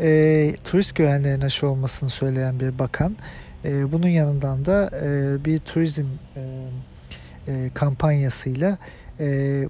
e, 0.00 0.56
turist 0.64 0.96
güvenliğinin 0.96 1.40
aşı 1.40 1.68
olmasını 1.68 2.10
söyleyen 2.10 2.60
bir 2.60 2.78
bakan 2.78 3.16
e, 3.64 3.92
bunun 3.92 4.08
yanından 4.08 4.64
da 4.64 4.90
e, 5.04 5.44
bir 5.44 5.58
turizm 5.58 6.06
e, 6.36 6.42
e, 7.48 7.70
kampanyasıyla 7.74 8.78
e, 9.20 9.68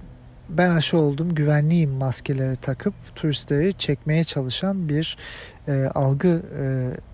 ben 0.49 0.69
aşı 0.69 0.97
oldum 0.97 1.35
güvenliyim 1.35 1.91
maskeleri 1.91 2.55
takıp 2.55 2.93
turistleri 3.15 3.73
çekmeye 3.73 4.23
çalışan 4.23 4.89
bir 4.89 5.17
e, 5.67 5.85
algı 5.95 6.41
e, 6.59 6.63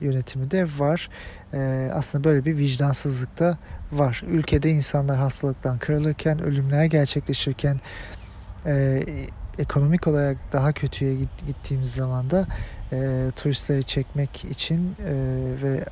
yönetimi 0.06 0.52
de 0.52 0.66
var. 0.78 1.10
E, 1.54 1.90
aslında 1.94 2.24
böyle 2.24 2.46
bir 2.46 2.58
vicdansızlık 2.58 3.40
da 3.40 3.58
var. 3.92 4.24
Ülkede 4.30 4.70
insanlar 4.70 5.18
hastalıktan 5.18 5.78
kırılırken, 5.78 6.44
ölümler 6.44 6.86
gerçekleşirken 6.86 7.80
e, 8.66 9.04
ekonomik 9.58 10.08
olarak 10.08 10.38
daha 10.52 10.74
kötüye 10.74 11.16
gittiğimiz 11.48 11.94
zaman 11.94 12.30
da 12.30 12.48
e, 12.92 13.32
turistleri 13.36 13.84
çekmek 13.84 14.46
için 14.46 14.96
e, 15.06 15.14
ve 15.64 15.86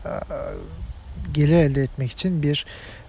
gelir 1.34 1.56
elde 1.56 1.84
etmek 1.84 2.12
için 2.12 2.44
bir 2.44 2.66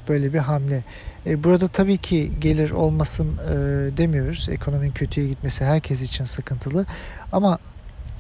böyle 0.09 0.33
bir 0.33 0.39
hamle. 0.39 0.85
E, 1.27 1.45
burada 1.45 1.69
tabii 1.69 1.97
ki 1.97 2.33
gelir 2.41 2.71
olmasın 2.71 3.39
e, 3.49 3.57
demiyoruz. 3.97 4.49
Ekonominin 4.49 4.93
kötüye 4.93 5.29
gitmesi 5.29 5.65
herkes 5.65 6.03
için 6.03 6.25
sıkıntılı. 6.25 6.87
Ama 7.33 7.59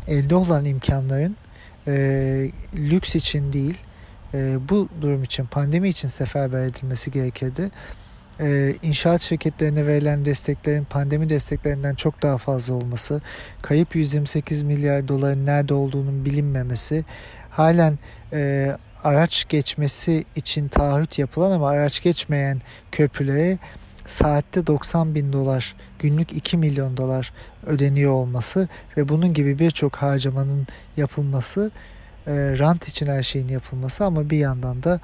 elde 0.08 0.34
olan 0.34 0.64
imkanların 0.64 1.36
e, 1.86 2.50
lüks 2.74 3.16
için 3.16 3.52
değil, 3.52 3.76
e, 4.34 4.56
bu 4.68 4.88
durum 5.00 5.22
için, 5.22 5.46
pandemi 5.46 5.88
için 5.88 6.08
seferber 6.08 6.64
edilmesi 6.64 7.10
gerekirdi 7.10 7.70
e, 8.40 8.74
inşaat 8.82 9.20
şirketlerine 9.20 9.86
verilen 9.86 10.24
desteklerin 10.24 10.84
pandemi 10.84 11.28
desteklerinden 11.28 11.94
çok 11.94 12.22
daha 12.22 12.38
fazla 12.38 12.74
olması, 12.74 13.20
kayıp 13.62 13.96
128 13.96 14.62
milyar 14.62 15.08
doların 15.08 15.46
nerede 15.46 15.74
olduğunun 15.74 16.24
bilinmemesi, 16.24 17.04
halen 17.50 17.98
e, 18.32 18.70
araç 19.04 19.48
geçmesi 19.48 20.24
için 20.36 20.68
taahhüt 20.68 21.18
yapılan 21.18 21.50
ama 21.50 21.68
araç 21.68 22.02
geçmeyen 22.02 22.62
köprülere 22.92 23.58
saatte 24.06 24.66
90 24.66 25.14
bin 25.14 25.32
dolar, 25.32 25.76
günlük 25.98 26.32
2 26.32 26.56
milyon 26.56 26.96
dolar 26.96 27.32
ödeniyor 27.66 28.12
olması 28.12 28.68
ve 28.96 29.08
bunun 29.08 29.34
gibi 29.34 29.58
birçok 29.58 29.96
harcamanın 29.96 30.66
yapılması, 30.96 31.70
e, 32.26 32.32
rant 32.58 32.88
için 32.88 33.06
her 33.06 33.22
şeyin 33.22 33.48
yapılması 33.48 34.04
ama 34.04 34.30
bir 34.30 34.38
yandan 34.38 34.82
da 34.82 35.00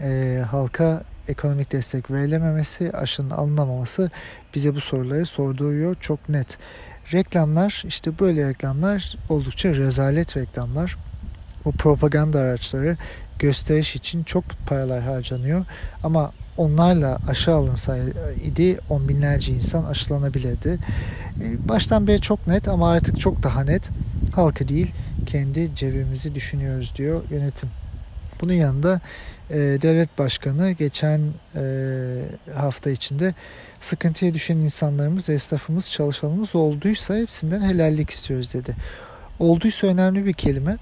e, 0.00 0.42
halka 0.50 1.02
ekonomik 1.28 1.72
destek 1.72 2.10
verilememesi, 2.10 2.92
aşının 2.92 3.30
alınamaması 3.30 4.10
bize 4.54 4.74
bu 4.74 4.80
soruları 4.80 5.26
sorduruyor 5.26 5.96
çok 6.00 6.28
net. 6.28 6.58
Reklamlar 7.12 7.82
işte 7.88 8.18
böyle 8.18 8.48
reklamlar 8.48 9.16
oldukça 9.28 9.68
rezalet 9.68 10.36
reklamlar. 10.36 10.96
bu 11.64 11.72
propaganda 11.72 12.40
araçları 12.40 12.96
gösteriş 13.38 13.96
için 13.96 14.24
çok 14.24 14.44
paralar 14.68 15.02
harcanıyor. 15.02 15.64
Ama 16.02 16.32
onlarla 16.56 17.18
aşı 17.28 17.54
alınsaydı 17.54 18.80
on 18.90 19.08
binlerce 19.08 19.52
insan 19.52 19.84
aşılanabilirdi. 19.84 20.78
E, 21.42 21.68
baştan 21.68 22.06
beri 22.06 22.20
çok 22.20 22.46
net 22.46 22.68
ama 22.68 22.90
artık 22.90 23.20
çok 23.20 23.42
daha 23.42 23.64
net. 23.64 23.90
Halkı 24.34 24.68
değil 24.68 24.92
kendi 25.26 25.74
cebimizi 25.74 26.34
düşünüyoruz 26.34 26.94
diyor 26.96 27.22
yönetim. 27.30 27.68
Bunun 28.40 28.52
yanında 28.52 29.00
e, 29.50 29.56
devlet 29.56 30.18
başkanı 30.18 30.70
geçen 30.70 31.20
e, 31.56 31.62
hafta 32.54 32.90
içinde 32.90 33.34
sıkıntıya 33.80 34.34
düşen 34.34 34.56
insanlarımız, 34.56 35.30
esnafımız, 35.30 35.92
çalışanımız 35.92 36.54
olduysa 36.54 37.16
hepsinden 37.16 37.60
helallik 37.60 38.10
istiyoruz 38.10 38.54
dedi. 38.54 38.76
Olduysa 39.38 39.86
önemli 39.86 40.26
bir 40.26 40.32
kelime. 40.32 40.76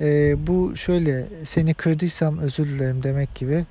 E, 0.00 0.34
bu 0.46 0.76
şöyle 0.76 1.26
seni 1.42 1.74
kırdıysam 1.74 2.38
özür 2.38 2.64
dilerim 2.64 3.02
demek 3.02 3.34
gibi 3.34 3.64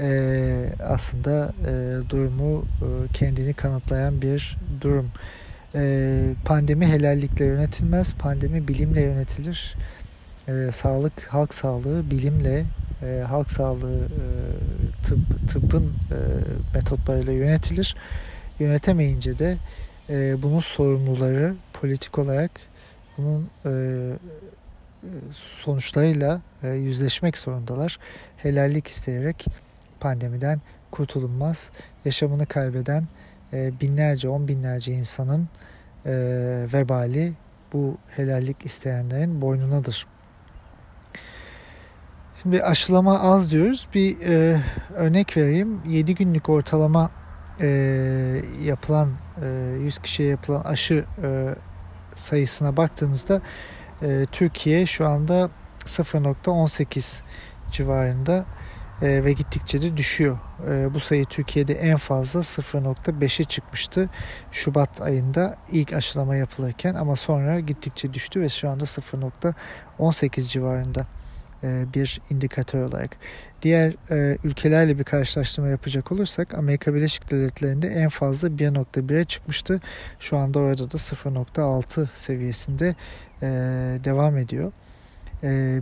e, 0.00 0.70
aslında 0.84 1.52
e, 1.66 1.70
durumu 2.10 2.64
e, 2.82 3.12
kendini 3.12 3.54
kanıtlayan 3.54 4.22
bir 4.22 4.56
durum. 4.80 5.10
E, 5.74 6.34
pandemi 6.44 6.86
helallikle 6.86 7.44
yönetilmez, 7.44 8.14
pandemi 8.14 8.68
bilimle 8.68 9.00
yönetilir. 9.02 9.74
E, 10.48 10.72
sağlık, 10.72 11.26
halk 11.28 11.54
sağlığı 11.54 12.10
bilimle, 12.10 12.64
e, 13.02 13.24
halk 13.28 13.50
sağlığı 13.50 14.04
e, 14.04 14.22
tıp, 15.02 15.48
tıbbın 15.48 15.84
e, 15.84 16.18
metotlarıyla 16.74 17.32
yönetilir. 17.32 17.96
Yönetemeyince 18.58 19.38
de 19.38 19.56
e, 20.10 20.42
bunun 20.42 20.60
sorumluları 20.60 21.54
politik 21.72 22.18
olarak 22.18 22.50
bunun 23.18 23.50
e, 23.66 23.72
sonuçlarıyla 25.32 26.40
e, 26.62 26.68
yüzleşmek 26.68 27.38
zorundalar. 27.38 27.98
Helallik 28.36 28.86
isteyerek 28.88 29.46
pandemiden 30.00 30.60
kurtulunmaz. 30.90 31.70
Yaşamını 32.04 32.46
kaybeden 32.46 33.08
e, 33.52 33.80
binlerce, 33.80 34.28
on 34.28 34.48
binlerce 34.48 34.92
insanın 34.92 35.48
e, 36.06 36.12
vebali 36.72 37.32
bu 37.72 37.96
helallik 38.16 38.66
isteyenlerin 38.66 39.40
boynunadır. 39.40 40.06
Şimdi 42.42 42.62
aşılama 42.62 43.20
az 43.20 43.50
diyoruz. 43.50 43.88
Bir 43.94 44.16
e, 44.20 44.62
örnek 44.94 45.36
vereyim. 45.36 45.80
7 45.86 46.14
günlük 46.14 46.48
ortalama 46.48 47.10
e, 47.60 47.68
yapılan 48.62 49.10
e, 49.42 49.46
100 49.80 49.98
kişiye 49.98 50.28
yapılan 50.28 50.60
aşı 50.60 51.04
e, 51.22 51.54
sayısına 52.14 52.76
baktığımızda 52.76 53.40
e, 54.02 54.26
Türkiye 54.32 54.86
şu 54.86 55.08
anda 55.08 55.50
0.18 55.84 57.22
civarında 57.72 58.44
e, 59.02 59.24
ve 59.24 59.32
gittikçe 59.32 59.82
de 59.82 59.96
düşüyor. 59.96 60.38
E, 60.70 60.94
bu 60.94 61.00
sayı 61.00 61.24
Türkiye'de 61.24 61.74
en 61.74 61.96
fazla 61.96 62.40
0.5'e 62.40 63.44
çıkmıştı 63.44 64.08
Şubat 64.52 65.02
ayında 65.02 65.56
ilk 65.72 65.92
aşılama 65.92 66.36
yapılırken 66.36 66.94
ama 66.94 67.16
sonra 67.16 67.60
gittikçe 67.60 68.14
düştü 68.14 68.40
ve 68.40 68.48
şu 68.48 68.70
anda 68.70 68.84
0.18 68.84 70.48
civarında 70.48 71.06
bir 71.62 72.20
indikatör 72.30 72.82
olarak. 72.82 73.16
Diğer 73.62 73.94
e, 74.10 74.38
ülkelerle 74.44 74.98
bir 74.98 75.04
karşılaştırma 75.04 75.68
yapacak 75.68 76.12
olursak 76.12 76.54
Amerika 76.54 76.94
Birleşik 76.94 77.30
Devletleri'nde 77.30 77.88
en 77.88 78.08
fazla 78.08 78.48
1.1'e 78.48 79.24
çıkmıştı. 79.24 79.80
Şu 80.20 80.36
anda 80.36 80.58
orada 80.58 80.90
da 80.90 80.96
0.6 80.96 82.06
seviyesinde 82.14 82.94
e, 83.42 83.46
devam 84.04 84.38
ediyor. 84.38 84.72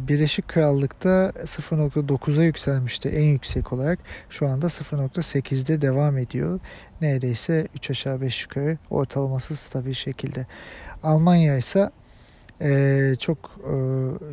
Birleşik 0.09 0.49
Krallık'ta 0.49 1.33
0.9'a 1.45 2.45
yükselmişti 2.45 3.09
en 3.09 3.25
yüksek 3.25 3.73
olarak. 3.73 3.99
Şu 4.31 4.49
anda 4.49 4.67
0.8'de 4.67 5.81
devam 5.81 6.19
ediyor. 6.19 6.61
Neredeyse 7.01 7.69
3 7.75 7.91
aşağı 7.91 8.21
5 8.21 8.43
yukarı 8.43 8.79
ortalaması 8.91 9.57
stabil 9.57 9.93
şekilde. 9.93 10.47
Almanya 11.03 11.57
ise 11.57 11.91
e, 12.61 13.15
çok 13.21 13.61
e, 13.65 13.73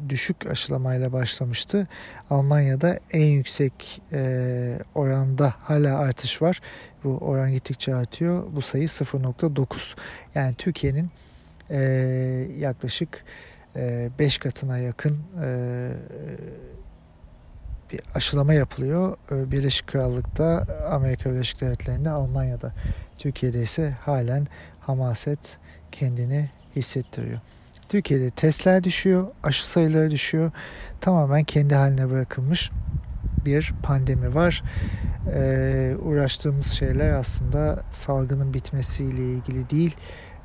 düşük 0.09 0.45
aşılamayla 0.45 1.13
başlamıştı. 1.13 1.87
Almanya'da 2.29 2.99
en 3.11 3.25
yüksek 3.25 4.01
e, 4.11 4.79
oranda 4.95 5.53
hala 5.59 5.97
artış 5.97 6.41
var. 6.41 6.61
Bu 7.03 7.17
oran 7.17 7.51
gittikçe 7.51 7.95
artıyor. 7.95 8.43
Bu 8.55 8.61
sayı 8.61 8.87
0.9. 8.87 9.95
Yani 10.35 10.55
Türkiye'nin 10.55 11.09
e, 11.69 11.79
yaklaşık 12.59 13.23
5 13.75 14.37
e, 14.37 14.39
katına 14.39 14.77
yakın 14.77 15.19
bir 17.91 18.01
aşılama 18.15 18.53
yapılıyor. 18.53 19.17
Birleşik 19.31 19.87
Krallık'ta, 19.87 20.65
Amerika 20.89 21.31
Birleşik 21.31 21.61
Devletleri'nde, 21.61 22.09
Almanya'da. 22.09 22.73
Türkiye'de 23.17 23.61
ise 23.61 23.95
halen 24.01 24.47
hamaset 24.79 25.57
kendini 25.91 26.49
hissettiriyor. 26.75 27.39
Türkiye'de 27.93 28.29
testler 28.29 28.83
düşüyor, 28.83 29.27
aşı 29.43 29.67
sayıları 29.67 30.09
düşüyor. 30.09 30.51
Tamamen 31.01 31.43
kendi 31.43 31.75
haline 31.75 32.09
bırakılmış 32.09 32.71
bir 33.45 33.73
pandemi 33.83 34.35
var. 34.35 34.63
Ee, 35.33 35.95
uğraştığımız 36.03 36.71
şeyler 36.71 37.09
aslında 37.09 37.83
salgının 37.91 38.53
bitmesiyle 38.53 39.23
ilgili 39.23 39.69
değil, 39.69 39.95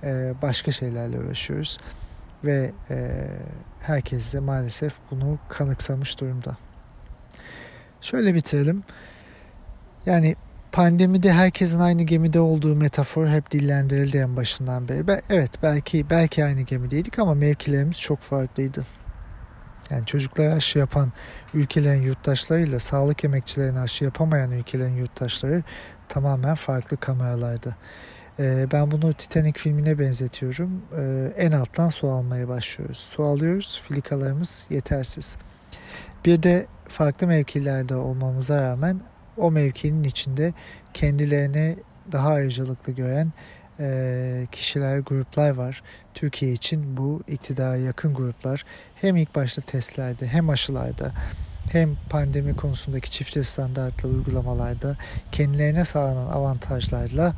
e, 0.03 0.35
başka 0.43 0.73
şeylerle 0.73 1.19
uğraşıyoruz. 1.19 1.79
Ve 2.45 2.73
e, 2.91 3.27
herkes 3.81 4.35
de 4.35 4.41
maalesef 4.41 4.93
bunu 5.11 5.39
kanıksamış 5.49 6.21
durumda. 6.21 6.57
Şöyle 8.01 8.35
bitirelim. 8.35 8.83
Yani 10.07 10.37
pandemide 10.73 11.33
herkesin 11.33 11.81
aynı 11.81 12.03
gemide 12.03 12.41
olduğu 12.41 12.77
metafor 12.77 13.27
hep 13.27 13.51
dillendirildi 13.51 14.19
en 14.19 14.37
başından 14.37 14.89
beri. 14.89 15.23
Evet 15.31 15.51
belki 15.63 16.11
belki 16.11 16.45
aynı 16.45 16.61
gemideydik 16.61 17.19
ama 17.19 17.35
mevkilerimiz 17.35 18.01
çok 18.01 18.21
farklıydı. 18.21 18.87
Yani 19.91 20.07
çocuklara 20.07 20.55
aşı 20.55 20.79
yapan 20.79 21.13
ülkelerin 21.55 22.03
yurttaşlarıyla 22.03 22.79
sağlık 22.79 23.25
emekçilerine 23.25 23.81
aşı 23.81 24.05
yapamayan 24.05 24.51
ülkelerin 24.51 24.97
yurttaşları 24.97 25.63
tamamen 26.09 26.55
farklı 26.55 26.97
kameralardı. 26.97 27.77
Ee, 28.41 28.67
ben 28.73 28.91
bunu 28.91 29.15
Titanic 29.15 29.61
filmine 29.61 29.99
benzetiyorum. 29.99 30.83
Ee, 30.99 31.33
en 31.37 31.53
alttan 31.53 31.89
su 31.89 32.09
almaya 32.09 32.49
başlıyoruz. 32.49 32.99
Su 32.99 33.23
alıyoruz, 33.23 33.83
filikalarımız 33.89 34.67
yetersiz. 34.71 35.39
Bir 36.25 36.43
de 36.43 36.67
farklı 36.89 37.27
mevkilerde 37.27 37.97
olmamıza 37.97 38.63
rağmen 38.63 39.01
o 39.39 39.51
mevkinin 39.51 40.05
içinde 40.05 40.53
kendilerini 40.95 41.77
daha 42.13 42.29
ayrıcalıklı 42.29 42.93
gören 42.93 43.33
e, 43.81 44.47
kişiler, 44.53 44.99
gruplar 44.99 45.51
var. 45.51 45.83
Türkiye 46.15 46.53
için 46.53 46.97
bu 46.97 47.23
iktidara 47.29 47.77
yakın 47.77 48.15
gruplar 48.15 48.65
hem 48.95 49.17
ilk 49.17 49.35
başta 49.35 49.63
testlerde 49.63 50.27
hem 50.27 50.51
aşılarda 50.51 51.13
hem 51.73 51.97
pandemi 52.11 52.57
konusundaki 52.57 53.11
çifte 53.11 53.43
standartlı 53.43 54.09
uygulamalarda 54.09 54.97
kendilerine 55.33 55.85
sağlanan 55.85 56.27
avantajlarla 56.27 57.35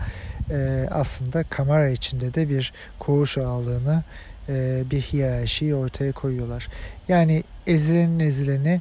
e, 0.50 0.88
aslında 0.90 1.42
kamera 1.42 1.88
içinde 1.88 2.34
de 2.34 2.48
bir 2.48 2.72
koğuş 2.98 3.38
ağlığını 3.38 4.02
e, 4.48 4.82
bir 4.90 5.00
hiyerarşiyi 5.00 5.74
ortaya 5.74 6.12
koyuyorlar. 6.12 6.68
Yani 7.08 7.44
ezilenin 7.66 8.20
ezileni, 8.20 8.80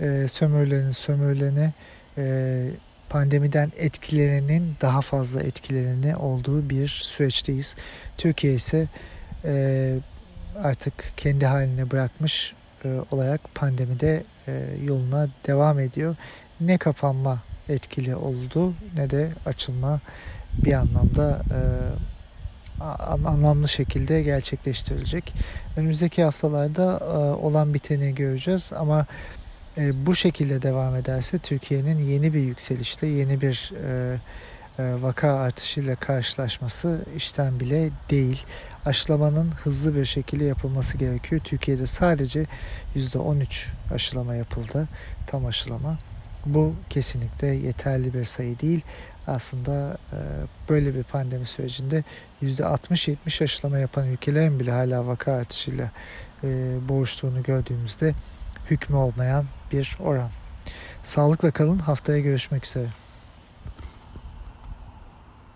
e, 0.00 0.28
sömürülenin 0.28 0.90
sömürüleni, 0.90 1.72
e, 2.18 2.70
pandemiden 3.08 3.72
etkilerinin 3.76 4.76
daha 4.80 5.00
fazla 5.00 5.42
etkilerini 5.42 6.16
olduğu 6.16 6.70
bir 6.70 6.88
süreçteyiz. 6.88 7.76
Türkiye 8.16 8.54
ise 8.54 8.86
e, 9.44 9.94
artık 10.62 11.12
kendi 11.16 11.46
haline 11.46 11.90
bırakmış 11.90 12.54
e, 12.84 13.00
olarak 13.10 13.54
pandemide 13.54 14.24
e, 14.48 14.64
yoluna 14.84 15.28
devam 15.46 15.80
ediyor. 15.80 16.16
Ne 16.60 16.78
kapanma 16.78 17.42
etkili 17.68 18.16
oldu 18.16 18.74
ne 18.96 19.10
de 19.10 19.30
açılma 19.46 20.00
bir 20.64 20.72
anlamda 20.72 21.42
anlamlı 23.26 23.68
şekilde 23.68 24.22
gerçekleştirilecek. 24.22 25.34
Önümüzdeki 25.76 26.24
haftalarda 26.24 27.00
olan 27.36 27.74
biteni 27.74 28.14
göreceğiz 28.14 28.72
ama 28.76 29.06
bu 29.78 30.14
şekilde 30.14 30.62
devam 30.62 30.96
ederse 30.96 31.38
Türkiye'nin 31.38 31.98
yeni 31.98 32.34
bir 32.34 32.40
yükselişte, 32.40 33.06
yeni 33.06 33.40
bir 33.40 33.72
e, 33.84 34.18
e, 34.78 35.02
vaka 35.02 35.32
artışıyla 35.32 35.96
karşılaşması 35.96 37.04
işten 37.16 37.60
bile 37.60 37.90
değil. 38.10 38.44
Aşılamanın 38.84 39.50
hızlı 39.50 39.96
bir 39.96 40.04
şekilde 40.04 40.44
yapılması 40.44 40.98
gerekiyor. 40.98 41.40
Türkiye'de 41.44 41.86
sadece 41.86 42.46
%13 42.96 43.66
aşılama 43.94 44.34
yapıldı, 44.34 44.88
tam 45.26 45.46
aşılama. 45.46 45.98
Bu 46.46 46.74
kesinlikle 46.90 47.46
yeterli 47.46 48.14
bir 48.14 48.24
sayı 48.24 48.60
değil. 48.60 48.80
Aslında 49.26 49.98
e, 50.12 50.18
böyle 50.68 50.94
bir 50.94 51.02
pandemi 51.02 51.46
sürecinde 51.46 52.04
%60-70 52.42 53.44
aşılama 53.44 53.78
yapan 53.78 54.06
ülkelerin 54.06 54.60
bile 54.60 54.70
hala 54.70 55.06
vaka 55.06 55.32
artışıyla 55.32 55.90
e, 56.44 56.48
boğuştuğunu 56.88 57.42
gördüğümüzde 57.42 58.14
hükmü 58.70 58.96
olmayan 58.96 59.44
bir 59.72 59.96
oran. 60.00 60.30
Sağlıkla 61.02 61.50
kalın. 61.50 61.78
Haftaya 61.78 62.20
görüşmek 62.20 62.66
üzere. 62.66 62.88